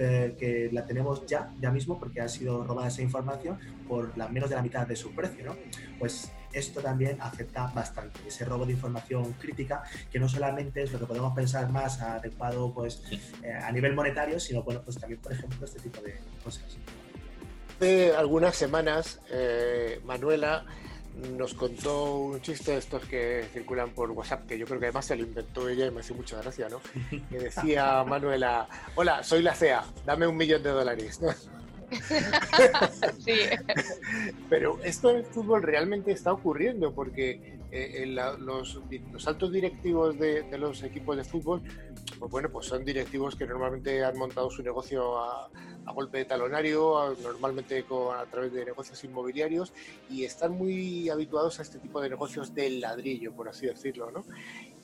[0.01, 4.29] eh, que la tenemos ya, ya mismo, porque ha sido robada esa información por la,
[4.29, 5.57] menos de la mitad de su precio, ¿no?
[5.99, 10.99] Pues esto también afecta bastante, ese robo de información crítica, que no solamente es lo
[10.99, 13.03] que podemos pensar más adecuado pues,
[13.43, 16.77] eh, a nivel monetario, sino bueno, pues también, por ejemplo, este tipo de cosas.
[17.75, 19.19] Hace algunas semanas,
[20.05, 20.65] Manuela
[21.37, 25.05] nos contó un chiste de estos que circulan por WhatsApp, que yo creo que además
[25.05, 26.81] se lo inventó ella y me hace mucha gracia, ¿no?
[27.29, 31.19] Que decía Manuela, hola, soy la CEA, dame un millón de dólares.
[33.25, 33.35] sí.
[34.49, 40.81] Pero esto en el fútbol realmente está ocurriendo porque eh, los, altos directivos de, los
[40.83, 41.61] equipos de fútbol,
[42.17, 45.49] pues bueno, pues son directivos que normalmente han montado su negocio a,
[45.93, 47.83] golpe de talonario, normalmente
[48.15, 49.73] a través de negocios inmobiliarios
[50.07, 54.23] y están muy habituados a este tipo de negocios del ladrillo, por así decirlo, ¿no?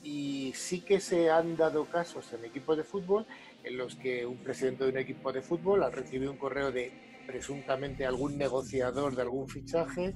[0.04, 3.28] Y sí que se han dado casos en equipos de fútbol
[3.64, 6.92] en los que un presidente de un equipo de fútbol ha recibido un correo de
[7.28, 10.16] presuntamente algún negociador de algún fichaje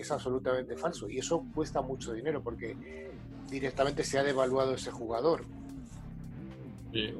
[0.00, 1.08] es absolutamente falso.
[1.08, 2.76] Y eso cuesta mucho dinero porque
[3.50, 5.44] directamente se ha devaluado ese jugador.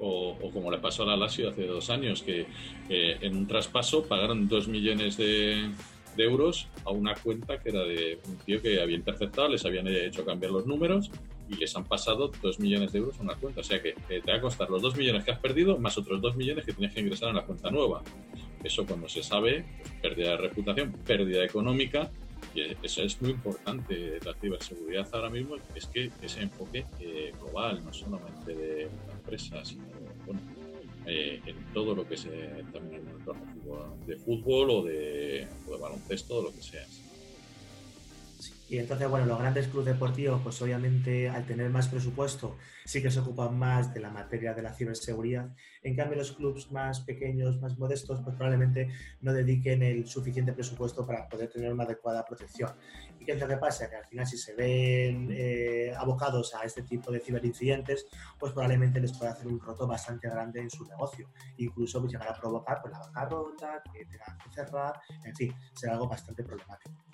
[0.01, 2.47] o, como le pasó a la Lazio hace dos años, que
[2.89, 5.71] eh, en un traspaso pagaron dos millones de,
[6.19, 10.25] euros a una cuenta que era de un tío que había interceptado, les habían hecho
[10.25, 11.11] cambiar los números
[11.49, 13.61] y les han pasado 2 millones de euros a una cuenta.
[13.61, 16.21] O sea que te va a costar los 2 millones que has perdido más otros
[16.21, 18.03] 2 millones que tienes que ingresar en la cuenta nueva.
[18.65, 22.11] Eso cuando se sabe, pues, pérdida de reputación, pérdida económica,
[22.55, 24.19] y eso es muy importante.
[24.25, 29.65] La ciberseguridad ahora mismo es que ese enfoque eh, global, no solamente de una empresa,
[29.65, 29.85] sino
[30.25, 30.41] bueno,
[31.07, 32.31] eh, en todo lo que se
[32.73, 36.87] también en el entorno de fútbol o de, o de baloncesto o lo que sea.
[38.69, 43.13] Y entonces, bueno, los grandes clubes deportivos, pues obviamente al tener más presupuesto, sí que
[43.13, 45.55] se ocupan más de la materia de la ciberseguridad.
[45.85, 48.89] En cambio, los clubes más pequeños, más modestos, pues probablemente
[49.21, 52.73] no dediquen el suficiente presupuesto para poder tener una adecuada protección.
[53.21, 53.89] ¿Y qué entonces pasa?
[53.89, 59.01] Que al final, si se ven eh, abocados a este tipo de ciberincidentes, pues probablemente
[59.01, 61.31] les pueda hacer un roto bastante grande en su negocio.
[61.59, 65.93] Incluso pues, llegar a provocar pues, la bancarrota, que tengan que cerrar, en fin, será
[65.93, 67.07] algo bastante problemático.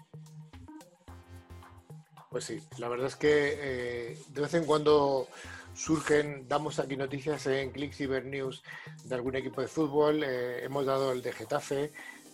[2.32, 5.28] Pues sí, la verdad es que eh, de vez en cuando
[5.74, 8.62] surgen, damos aquí noticias en Click Cyber News
[9.04, 11.92] de algún equipo de fútbol, eh, hemos dado el de Getafe,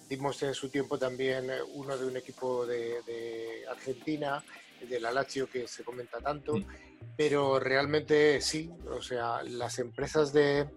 [0.08, 4.44] dimos en su tiempo también eh, uno de un equipo de, Argentina,
[4.80, 6.64] el de la Lazio que se comenta tanto, mm.
[7.16, 10.68] pero realmente sí, o sea, las empresas de,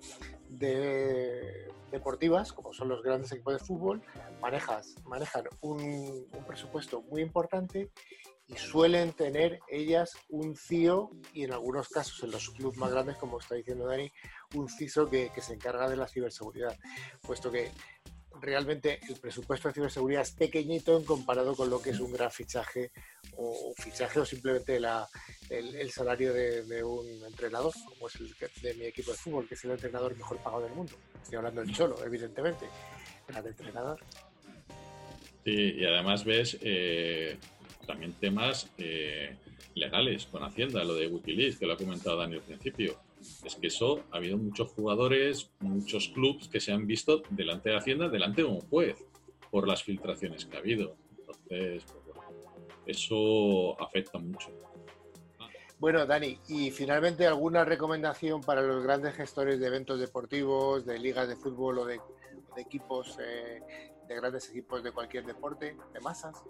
[1.92, 4.02] deportivas, como son los grandes equipos de fútbol,
[4.42, 7.92] manejas, manejan un, un presupuesto muy importante
[8.54, 13.18] y suelen tener ellas un CIO y en algunos casos en los clubes más grandes,
[13.18, 14.12] como está diciendo Dani,
[14.56, 16.78] un CISO que, se encarga de la ciberseguridad,
[17.22, 17.72] puesto que
[18.42, 22.32] realmente el presupuesto de ciberseguridad es pequeñito en comparado con lo que es un gran
[22.32, 22.92] fichaje
[23.38, 29.12] o, fichaje o simplemente el, salario de, un entrenador, como es el de mi equipo
[29.12, 30.94] de fútbol, que es el entrenador mejor pagado del mundo.
[31.24, 32.66] Estoy hablando del Cholo, evidentemente,
[33.30, 33.99] el entrenador.
[35.45, 37.38] Sí, y además ves eh,
[37.86, 39.36] también temas eh,
[39.76, 42.98] legales con Hacienda, lo de Wikileaks, que lo ha comentado Dani al principio.
[43.46, 47.78] Es que eso ha habido muchos jugadores, muchos clubes que se han visto delante de
[47.78, 48.98] Hacienda, delante de un juez,
[49.52, 50.96] por las filtraciones que ha habido.
[51.20, 52.18] Entonces, pues,
[52.86, 54.50] eso afecta mucho.
[55.80, 61.28] Bueno, Dani, y finalmente, ¿alguna recomendación para los grandes gestores de eventos deportivos, de ligas
[61.28, 62.00] de fútbol o de,
[62.58, 66.44] equipos, eh, de grandes equipos de cualquier deporte, de masas?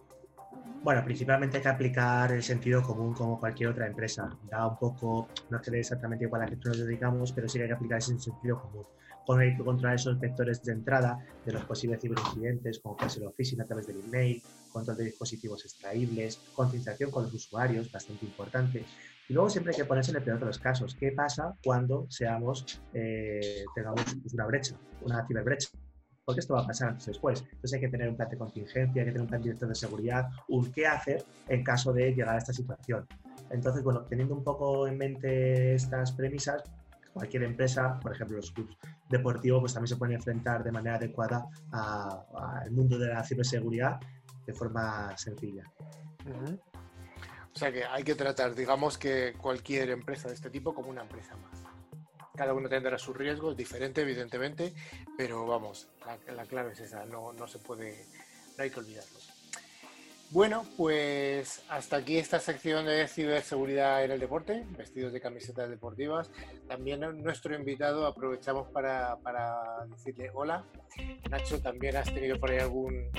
[0.84, 4.28] Bueno, principalmente hay que aplicar el sentido común como cualquier otra empresa.
[4.42, 7.70] Da un poco, no sé exactamente igual a qué nos dedicamos, pero sí que hay
[7.70, 8.86] que aplicar ese sentido común.
[9.40, 13.34] Hay que controlar esos vectores de entrada de los posibles ciberincidentes, como puede ser el
[13.34, 18.86] phishing a través del email, control de dispositivos extraíbles, concienciación con los usuarios, bastante importante.
[19.28, 20.96] Y luego siempre hay que ponerse en el peor de los casos.
[21.00, 25.70] ¿Qué pasa cuando seamos, eh, tengamos una brecha, una ciberbrecha?
[26.32, 27.42] Porque esto va a pasar antes o después.
[27.42, 29.76] Entonces hay que tener un plan de contingencia, hay que tener un plan director de
[29.76, 33.06] seguridad, un qué hacer en caso de llegar a esta situación.
[33.50, 36.64] Entonces, bueno, teniendo un poco en mente estas premisas,
[37.12, 38.78] cualquier empresa, por ejemplo los clubes
[39.10, 44.00] deportivos, pues también se pueden enfrentar de manera adecuada al mundo de la ciberseguridad
[44.46, 45.70] de forma sencilla.
[47.54, 51.02] O sea que hay que tratar, digamos que cualquier empresa de este tipo como una
[51.02, 51.61] empresa más.
[52.36, 54.74] Cada uno tendrá sus riesgos, diferente evidentemente,
[55.18, 55.90] pero vamos,
[56.34, 58.06] la, clave es esa, no, no se puede,
[58.58, 59.20] no hay que olvidarlo.
[60.32, 66.32] Bueno, pues hasta aquí esta sección de ciberseguridad en el deporte, vestidos de camisetas deportivas.
[66.70, 69.18] También nuestro invitado aprovechamos para,
[69.90, 70.64] decirle hola.
[71.30, 73.12] Nacho, también has tenido por ahí algún,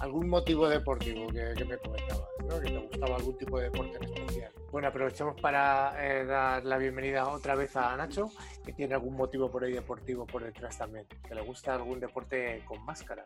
[0.00, 2.60] algún motivo deportivo que, me comentabas, ¿no?
[2.60, 4.52] que te gustaba algún tipo de deporte en especial.
[4.70, 8.30] Bueno, aprovechamos para eh, dar la bienvenida otra vez a Nacho,
[8.64, 12.62] que tiene algún motivo por ahí deportivo por detrás también, que le gusta algún deporte
[12.66, 13.24] con máscara.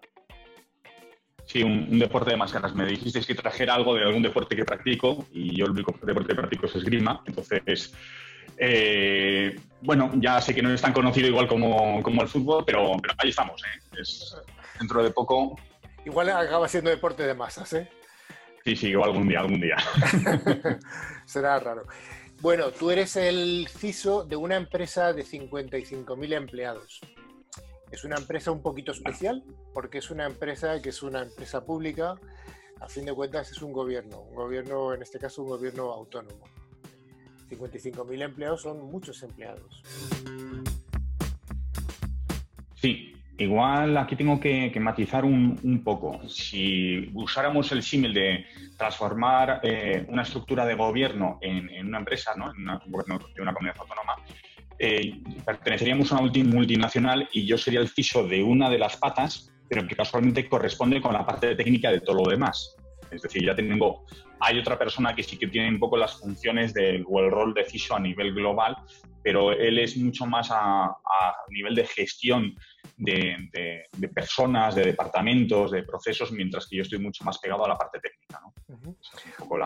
[1.47, 2.75] Sí, un, deporte de máscaras.
[2.75, 6.29] Me dijisteis que trajera algo de algún deporte que practico y yo el único deporte
[6.29, 7.23] que practico es esgrima.
[7.27, 7.95] Entonces,
[8.59, 13.31] eh, bueno, ya sé que no es tan conocido igual como, el fútbol, pero, ahí
[13.31, 13.63] estamos.
[13.63, 14.03] ¿eh?
[14.79, 15.57] dentro de poco.
[16.09, 17.91] Igual acaba siendo deporte de masas, ¿eh?
[18.65, 19.77] Sí, sí, o algún día, algún día.
[21.27, 21.83] Será raro.
[22.41, 27.01] Bueno, tú eres el CISO de una empresa de 55.000 empleados.
[27.91, 29.45] Es una empresa un poquito especial
[29.75, 32.15] porque es una empresa que es una empresa pública,
[32.81, 36.43] a fin de cuentas es un gobierno, un gobierno, en este caso un gobierno autónomo.
[37.51, 39.83] 55.000 empleados son muchos empleados.
[42.77, 46.29] Sí, igual aquí tengo que, matizar un, poco.
[46.29, 48.45] Si usáramos el símil de
[48.77, 52.51] transformar eh, una estructura de gobierno en, una empresa, ¿no?
[52.51, 54.17] en una, de una comunidad autónoma,
[54.79, 59.53] eh, perteneceríamos a una multinacional y yo sería el CISO de una de las patas,
[59.69, 62.77] pero que casualmente corresponde con la parte técnica de todo lo demás.
[63.11, 64.05] Es decir, ya tengo,
[64.41, 67.55] hay otra persona que sí que tiene un poco las funciones del, o el rol
[67.55, 68.77] de CISO a nivel global,
[69.23, 70.95] pero él es mucho más a,
[71.51, 72.57] nivel de gestión
[72.99, 77.77] de, personas, de departamentos, de procesos, mientras que yo estoy mucho más pegado a la
[77.77, 78.41] parte técnica.
[78.41, 78.53] ¿no?
[78.69, 79.59] Es un poco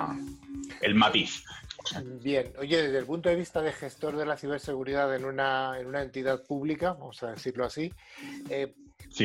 [0.80, 1.44] el matiz.
[2.20, 5.86] Bien, oye, desde el punto de vista de gestor de la ciberseguridad en una, en
[5.86, 7.92] una entidad pública, vamos a decirlo así,
[8.50, 8.74] eh,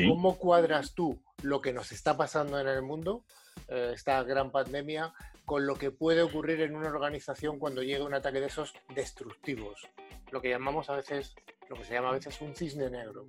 [0.08, 3.24] ¿cómo cuadras tú lo que nos está pasando en el mundo,
[3.68, 5.14] eh, esta gran pandemia,
[5.45, 9.88] con lo que puede ocurrir en una organización cuando llega un ataque de esos destructivos?
[10.32, 11.36] Lo que llamamos a veces,
[11.70, 13.28] lo que se llama a veces un cisne negro.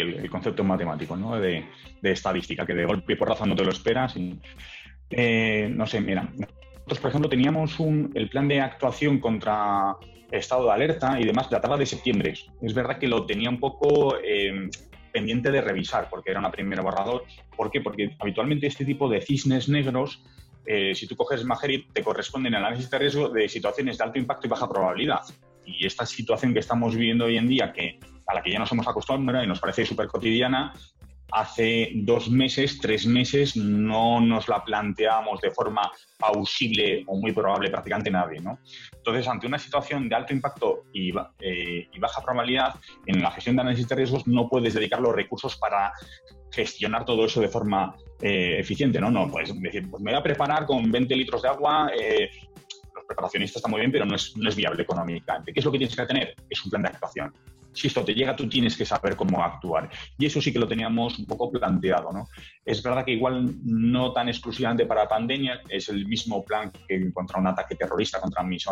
[0.00, 1.38] Y el, concepto matemático, ¿no?
[1.38, 1.64] De,
[2.02, 4.16] estadística, que de golpe por razón no te lo esperas.
[4.16, 4.38] Y,
[5.10, 7.78] eh, no sé, mira, nosotros, por ejemplo, teníamos
[8.14, 9.96] el plan de actuación contra
[10.30, 12.34] estado de alerta y demás, databa de septiembre.
[12.62, 14.70] Es verdad que lo tenía un poco eh,
[15.12, 17.24] pendiente de revisar, porque era una primera borrador.
[17.56, 17.80] ¿Por qué?
[17.80, 20.22] Porque habitualmente este tipo de cisnes negros,
[20.66, 24.46] eh, si tú coges Magerit, te corresponden análisis de riesgo de situaciones de alto impacto
[24.46, 25.20] y baja probabilidad.
[25.64, 27.98] Y esta situación que estamos viviendo hoy en día, que
[28.30, 30.72] a la que ya nos hemos acostumbrado y nos parece súper cotidiana,
[31.32, 37.70] hace dos meses, tres meses, no nos la planteamos de forma pausible o muy probable
[37.70, 38.40] prácticamente nadie.
[38.40, 38.58] ¿no?
[38.92, 42.74] Entonces, ante una situación de alto impacto y, eh, baja probabilidad,
[43.06, 45.92] en la gestión de análisis de riesgos no puedes dedicar los recursos para
[46.52, 49.00] gestionar todo eso de forma eh, eficiente.
[49.00, 51.90] No, no, puedes decir, pues me voy a preparar con 20 litros de agua.
[51.96, 52.28] Eh,
[52.94, 55.52] los preparacionistas están muy bien, pero no es, no es viable económicamente.
[55.52, 56.34] ¿Qué es lo que tienes que tener?
[56.48, 57.32] Es un plan de actuación
[57.72, 59.90] si esto te llega, tú tienes que saber cómo actuar.
[60.18, 62.12] Y eso sí que lo teníamos un poco planteado.
[62.12, 62.28] ¿no?
[62.64, 67.38] Es verdad que igual no tan exclusivamente para pandemia, es el mismo plan que contra
[67.38, 68.66] un ataque terrorista, contra mis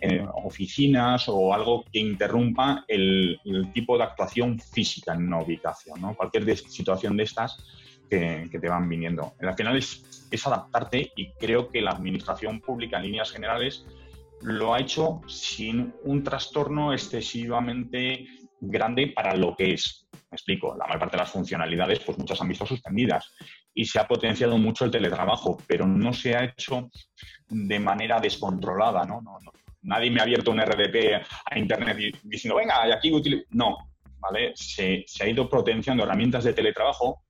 [0.00, 3.38] eh, oficinas o algo que interrumpa el,
[3.72, 6.00] tipo de actuación física en una ubicación.
[6.00, 6.14] ¿no?
[6.14, 7.56] Cualquier situación de estas
[8.08, 9.34] que, te van viniendo.
[9.40, 13.84] Al final es adaptarte y creo que la administración pública en líneas generales
[14.42, 18.26] lo ha hecho sin un trastorno excesivamente
[18.60, 20.08] grande para lo que es.
[20.12, 23.32] Me explico, la mayor parte de las funcionalidades, pues muchas han visto suspendidas
[23.74, 26.90] y se ha potenciado mucho el teletrabajo, pero no se ha hecho
[27.48, 29.22] de manera descontrolada, ¿no?
[29.82, 33.44] nadie me ha abierto un RDP a Internet diciendo, venga, aquí utilizo...
[33.50, 33.76] No,
[34.18, 34.52] ¿vale?
[34.54, 37.22] Se, se ha ido potenciando herramientas de teletrabajo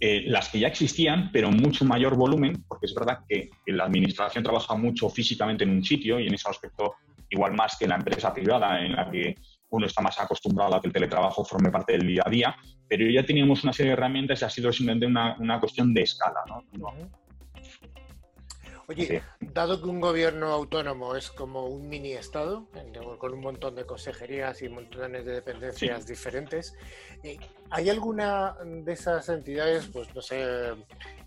[0.00, 3.84] eh, las que ya existían, pero en mucho mayor volumen, porque es verdad que, la
[3.84, 6.94] administración trabaja mucho físicamente en un sitio y en ese aspecto
[7.30, 9.34] igual más que la empresa privada en la que
[9.70, 12.56] uno está más acostumbrado a que el teletrabajo forme parte del día a día,
[12.88, 16.40] pero ya teníamos una serie de herramientas y ha sido simplemente una, cuestión de escala.
[16.46, 16.62] ¿no?
[18.86, 22.68] Oye, dado que un gobierno autónomo es como un mini estado,
[23.18, 26.76] con un montón de consejerías y montones de dependencias diferentes,
[27.22, 27.38] eh,
[27.70, 30.44] ¿hay alguna de esas entidades, pues no sé,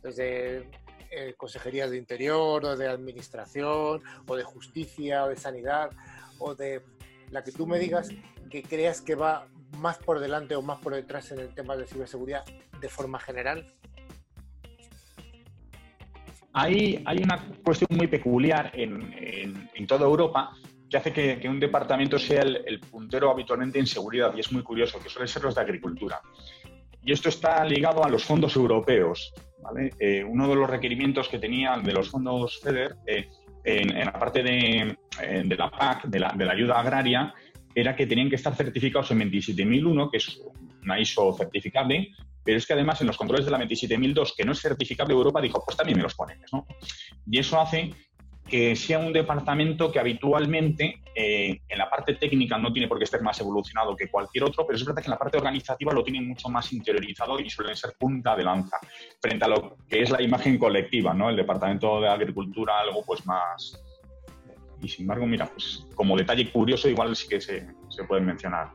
[0.04, 0.70] desde
[1.10, 5.90] eh, consejerías de interior o de administración o de justicia o de sanidad
[6.38, 6.84] o de
[7.32, 8.10] la que tú me digas
[8.52, 9.48] que creas que va
[9.78, 12.46] más por delante o más por detrás en el tema de ciberseguridad
[12.80, 13.74] de forma general?
[16.60, 20.54] Hay, una cuestión muy peculiar en, toda Europa
[20.90, 25.00] que hace que, un departamento sea el, puntero habitualmente en seguridad y es muy curioso,
[25.00, 26.20] que suele ser los de agricultura.
[27.04, 29.36] Y esto está ligado a los fondos europeos.
[30.00, 33.30] Eh, uno de los requerimientos que tenían de los fondos FEDER eh,
[33.64, 37.36] en, la parte de, eh, de la PAC, de la, de la, ayuda agraria,
[37.76, 40.42] era que tenían que estar certificados en 27001, que es
[40.82, 42.14] una ISO certificable,
[42.48, 45.42] pero es que además en los controles de la 27002, que no es certificable Europa,
[45.42, 46.40] dijo, pues también me los ponen.
[46.54, 46.66] ¿no?
[47.30, 47.92] Y eso hace
[48.48, 53.04] que sea un departamento que habitualmente eh, en la parte técnica no tiene por qué
[53.04, 56.06] estar más evolucionado que cualquier otro, pero es verdad que en la parte organizativa lo
[56.06, 58.78] tiene mucho más interiorizado y suelen ser punta de lanza
[59.20, 61.30] frente a lo que es la imagen colectiva, ¿no?
[61.30, 63.78] El departamento de agricultura, algo pues más...
[64.82, 68.72] Y sin embargo, mira, pues como detalle curioso igual sí que se, se pueden mencionar.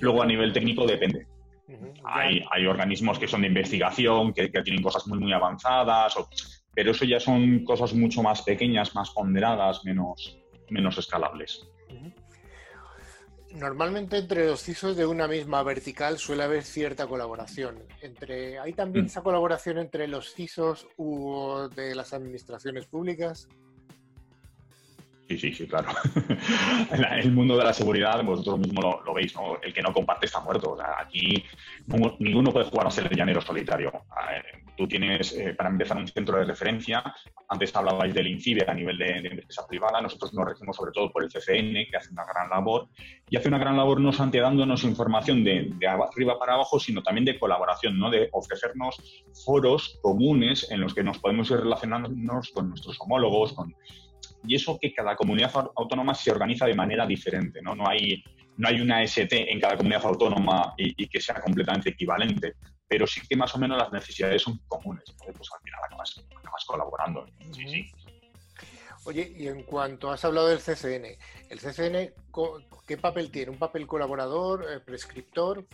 [0.00, 1.26] Luego a nivel técnico depende.
[2.04, 6.28] Hay, hay, organismos que son de investigación, que, que tienen cosas muy, muy avanzadas, o,
[6.74, 10.38] pero eso ya son cosas mucho más pequeñas, más ponderadas, menos,
[10.70, 11.66] menos escalables.
[13.54, 17.84] Normalmente entre los CISOs de una misma vertical suele haber cierta colaboración.
[18.02, 19.06] Entre, ¿Hay también mm.
[19.06, 23.48] esa colaboración entre los CISOs u de las administraciones públicas?
[25.28, 25.88] Sí, sí, sí, claro.
[27.16, 29.58] el mundo de la seguridad, vosotros mismos lo, veis, ¿no?
[29.62, 30.76] El que no comparte está muerto.
[30.98, 31.42] aquí
[32.18, 33.90] ninguno puede jugar a ser el llanero solitario.
[34.76, 37.02] Tú tienes, eh, para empezar, un centro de referencia.
[37.48, 40.02] Antes hablabais del INCIBE a nivel de, empresa privada.
[40.02, 42.88] Nosotros nos regimos sobre todo por el CCN, que hace una gran labor.
[43.30, 47.02] Y hace una gran labor no solamente dándonos información de, de arriba para abajo, sino
[47.02, 48.10] también de colaboración, ¿no?
[48.10, 53.74] De ofrecernos foros comunes en los que nos podemos ir relacionándonos con nuestros homólogos, con
[54.46, 57.74] y eso que cada comunidad autónoma se organiza de manera diferente, ¿no?
[57.74, 58.22] No hay,
[58.56, 62.54] no hay una ST en cada comunidad autónoma y, que sea completamente equivalente,
[62.86, 66.14] pero sí que más o menos las necesidades son comunes, pues al final acabas,
[66.66, 67.26] colaborando.
[67.52, 67.86] Sí, sí.
[69.06, 71.18] Oye, y en cuanto has hablado del CCN,
[71.50, 72.14] ¿el CCN
[72.86, 73.50] qué papel tiene?
[73.50, 75.66] ¿Un papel colaborador, eh, prescriptor?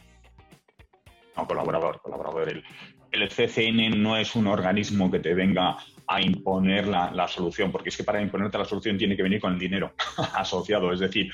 [1.36, 2.48] No, colaborador, colaborador.
[2.48, 2.64] El,
[3.12, 5.76] el CCN no es un organismo que te venga
[6.10, 9.52] a imponer la, solución, porque es que para imponerte la solución tiene que venir con
[9.52, 9.94] el dinero
[10.34, 10.92] asociado.
[10.92, 11.32] Es decir,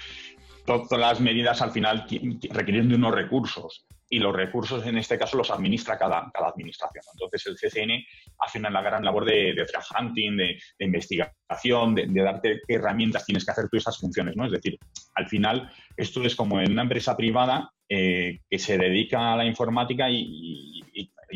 [0.67, 2.07] todas las medidas al final
[2.51, 7.03] requieren de unos recursos y los recursos en este caso los administra cada, cada administración.
[7.15, 8.05] Entonces el CCN
[8.39, 9.67] hace una gran labor de, de
[9.99, 14.37] hunting, de, investigación, de, darte qué herramientas tienes que hacer tú esas funciones.
[14.37, 14.45] ¿no?
[14.45, 14.79] Es decir,
[15.15, 19.47] al final esto es como en una empresa privada eh, que se dedica a la
[19.47, 20.66] informática y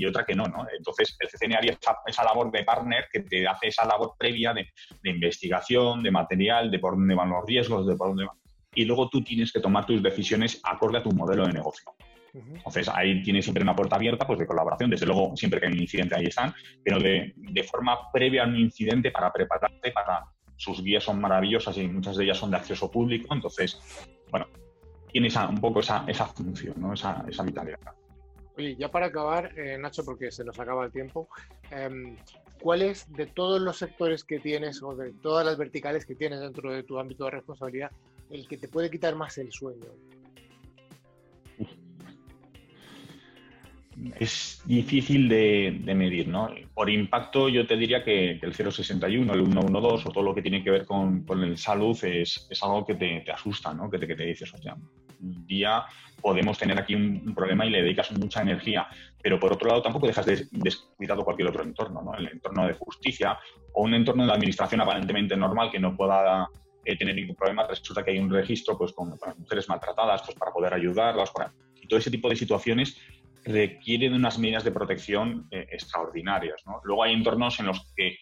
[0.06, 0.66] otra que no, ¿no?
[0.76, 4.68] Entonces, el CCN haría esa, labor de partner que te hace esa labor previa de,
[5.04, 8.36] investigación, de material, de por dónde van los riesgos, de por dónde van...
[8.74, 11.92] Y luego tú tienes que tomar tus decisiones acorde a tu modelo de negocio.
[12.32, 14.90] Entonces, ahí tienes siempre una puerta abierta pues, de colaboración.
[14.90, 18.46] Desde luego, siempre que hay un incidente, ahí están, pero de, de forma previa a
[18.46, 20.24] un incidente para prepararte, para
[20.56, 23.34] sus guías son maravillosas y muchas de ellas son de acceso público.
[23.34, 23.80] Entonces,
[24.30, 24.46] bueno,
[25.10, 26.92] tiene esa, un poco esa, esa función, ¿no?
[26.92, 27.78] esa, esa vitalidad.
[28.56, 31.28] Oye, ya para acabar, eh, Nacho, porque se nos acaba el tiempo,
[31.70, 32.16] eh,
[32.60, 36.40] ¿cuál es de todos los sectores que tienes o de todas las verticales que tienes
[36.40, 37.90] dentro de tu ámbito de responsabilidad
[38.30, 39.86] el que te puede quitar más el sueño?
[44.18, 46.48] Es difícil de, medir, ¿no?
[46.74, 50.64] Por impacto yo te diría que, el 061, el 112 o todo lo que tiene
[50.64, 53.90] que ver con, con el salud es, es, algo que te, asusta, ¿no?
[53.90, 54.52] Que te, que te dices,
[55.20, 55.84] día
[56.20, 58.86] podemos tener aquí un, problema y le dedicas mucha energía.
[59.22, 62.14] Pero por otro lado, tampoco dejas descuidado cualquier otro entorno, ¿no?
[62.14, 63.38] El entorno de justicia
[63.72, 66.48] o un entorno de administración aparentemente normal que no pueda
[66.84, 67.66] eh, tener ningún problema.
[67.66, 71.30] Resulta que hay un registro pues, con, mujeres maltratadas pues, para poder ayudarlas.
[71.80, 72.96] Y todo ese tipo de situaciones
[73.44, 76.62] requieren unas medidas de protección eh, extraordinarias.
[76.66, 76.80] ¿no?
[76.84, 78.16] Luego hay entornos en los que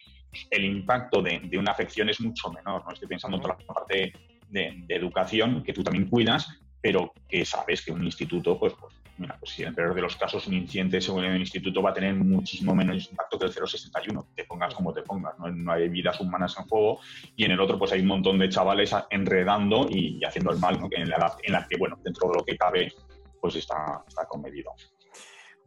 [0.50, 2.84] el impacto de, una afección es mucho menor.
[2.84, 2.92] ¿no?
[2.92, 4.12] Estoy pensando en toda la parte
[4.48, 6.48] de, educación que tú también cuidas,
[6.80, 10.02] pero que sabes que un instituto, pues, pues, mira, pues si en el peor de
[10.02, 13.52] los casos un incidente según el instituto va a tener muchísimo menos impacto que el
[13.52, 15.72] 061, te pongas como te pongas, ¿no?
[15.72, 17.00] hay vidas humanas en juego,
[17.36, 20.80] y en el otro pues hay un montón de chavales enredando y, haciendo el mal,
[20.80, 20.88] ¿no?
[20.90, 22.92] en, la, en la que, bueno, dentro de lo que cabe,
[23.40, 24.72] pues está, está comedido.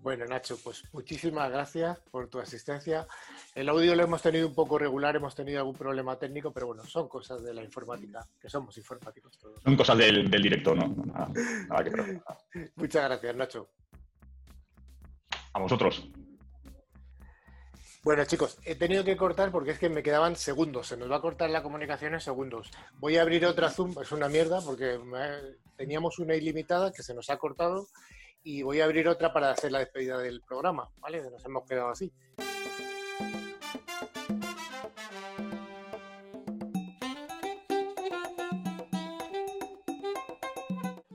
[0.01, 3.05] Bueno, Nacho, pues muchísimas gracias por tu asistencia.
[3.53, 6.83] El audio lo hemos tenido un poco regular, hemos tenido algún problema técnico, pero bueno,
[6.85, 9.61] son cosas de la informática, que somos informáticos todos.
[9.61, 10.87] Son cosas del, directo, ¿no?
[10.87, 13.69] Nada, que Muchas gracias, Nacho.
[15.53, 16.09] A vosotros.
[18.03, 20.87] Bueno, chicos, he tenido que cortar porque es que me quedaban segundos.
[20.87, 22.71] Se nos va a cortar la comunicación en segundos.
[22.95, 24.99] Voy a abrir otra Zoom, es una mierda porque
[25.77, 27.87] teníamos una ilimitada que se nos ha cortado
[28.43, 31.21] y voy a abrir otra para hacer la despedida del programa, ¿vale?
[31.29, 32.11] Nos hemos quedado así.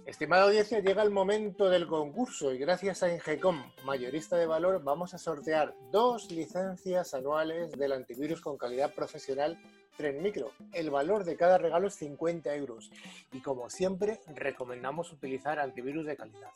[0.05, 5.13] Estimada audiencia, llega el momento del concurso y gracias a Ingecom, mayorista de valor, vamos
[5.13, 9.59] a sortear dos licencias anuales del antivirus con calidad profesional
[9.97, 10.53] Tren Micro.
[10.73, 12.91] El valor de cada regalo es 50 euros
[13.31, 16.53] y como siempre recomendamos utilizar antivirus de calidad.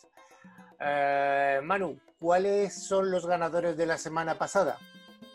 [0.80, 4.78] Eh, Manu, ¿cuáles son los ganadores de la semana pasada?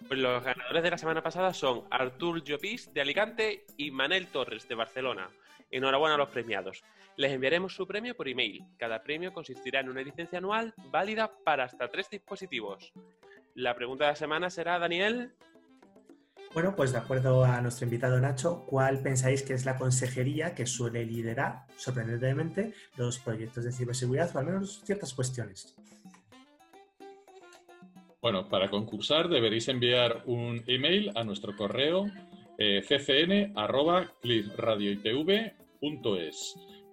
[0.08, 4.68] Pues los ganadores de la semana pasada son Artur Llopis de Alicante y Manel Torres
[4.68, 5.30] de Barcelona.
[5.72, 6.84] Enhorabuena a los premiados.
[7.18, 8.64] Les enviaremos su premio por email.
[8.78, 12.93] Cada premio consistirá en una licencia anual válida para hasta tres dispositivos.
[13.56, 15.34] La pregunta de la semana será, Daniel.
[16.56, 20.66] Bueno, pues de acuerdo a nuestro invitado Nacho, ¿cuál pensáis que es la consejería que
[20.66, 25.76] suele liderar, sorprendentemente, los proyectos de ciberseguridad o al menos ciertas cuestiones?
[28.22, 32.06] Bueno, para concursar deberéis enviar un email a nuestro correo
[32.58, 32.82] eh,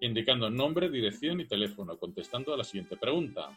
[0.01, 3.57] indicando nombre, dirección y teléfono, contestando a la siguiente pregunta.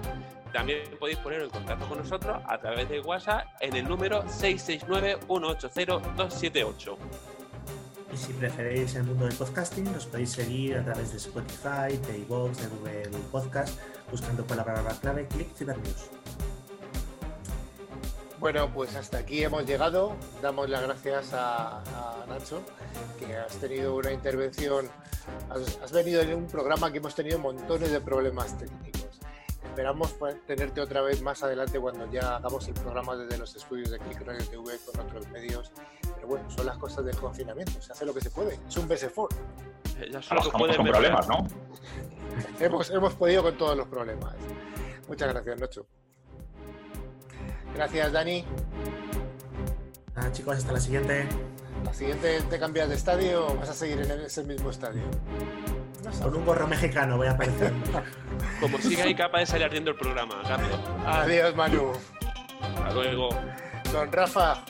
[0.53, 6.97] También podéis poner en contacto con nosotros a través de WhatsApp en el número 669-180-278.
[8.12, 12.12] Y si preferéis el mundo del podcasting, nos podéis seguir a través de Spotify, de
[12.12, 12.53] de Google
[13.30, 13.80] Podcast,
[14.13, 16.11] buscando por la palabra clave Click News.
[18.39, 20.17] Bueno, pues hasta aquí hemos llegado.
[20.43, 21.83] Damos las gracias a,
[22.29, 22.63] Nacho,
[23.19, 24.89] que has tenido una intervención,
[25.49, 29.19] has, venido en un programa que hemos tenido montones de problemas técnicos.
[29.65, 33.91] Esperamos pues, tenerte otra vez más adelante cuando ya hagamos el programa desde los estudios
[33.91, 35.73] de Click Radio TV con otros medios.
[36.17, 38.59] Pero bueno, son las cosas del confinamiento, se hace lo que se puede.
[38.69, 39.29] Es un BS4.
[40.11, 41.47] Ya solo con problemas, ¿no?
[42.61, 44.35] hemos, hemos podido con todos los problemas.
[45.09, 45.87] Muchas gracias, Nacho.
[47.75, 48.45] Gracias, Dani.
[50.33, 51.27] Chicos, hasta la siguiente.
[51.85, 55.03] ¿La siguiente te cambias de estadio o vas a seguir en ese mismo estadio?
[56.23, 57.73] Con un gorro mexicano voy a aparecer.
[58.61, 60.79] Como siga ahí capaz de salir ardiendo el programa, Carlos.
[61.07, 61.93] Adiós, Manu.
[62.61, 63.31] Hasta luego.
[63.93, 64.65] Don Rafa.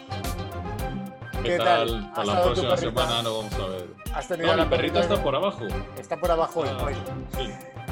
[1.42, 2.10] ¿Qué, tal?
[2.14, 3.88] Hasta la próxima semana no vamos a ver.
[4.14, 5.66] ¿Has tenido la perrita está por abajo.
[5.98, 6.90] Está por abajo ah,
[7.36, 7.50] Sí.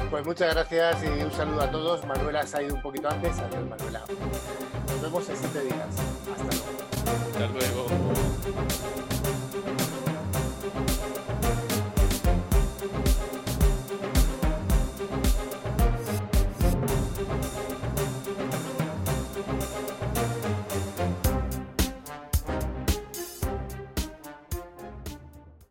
[0.09, 2.05] Pues muchas gracias y un saludo a todos.
[2.05, 3.39] Manuela se ha ido un poquito antes.
[3.39, 4.01] Adiós, Manuela.
[4.87, 5.87] Nos vemos en siete días.
[6.31, 6.43] Hasta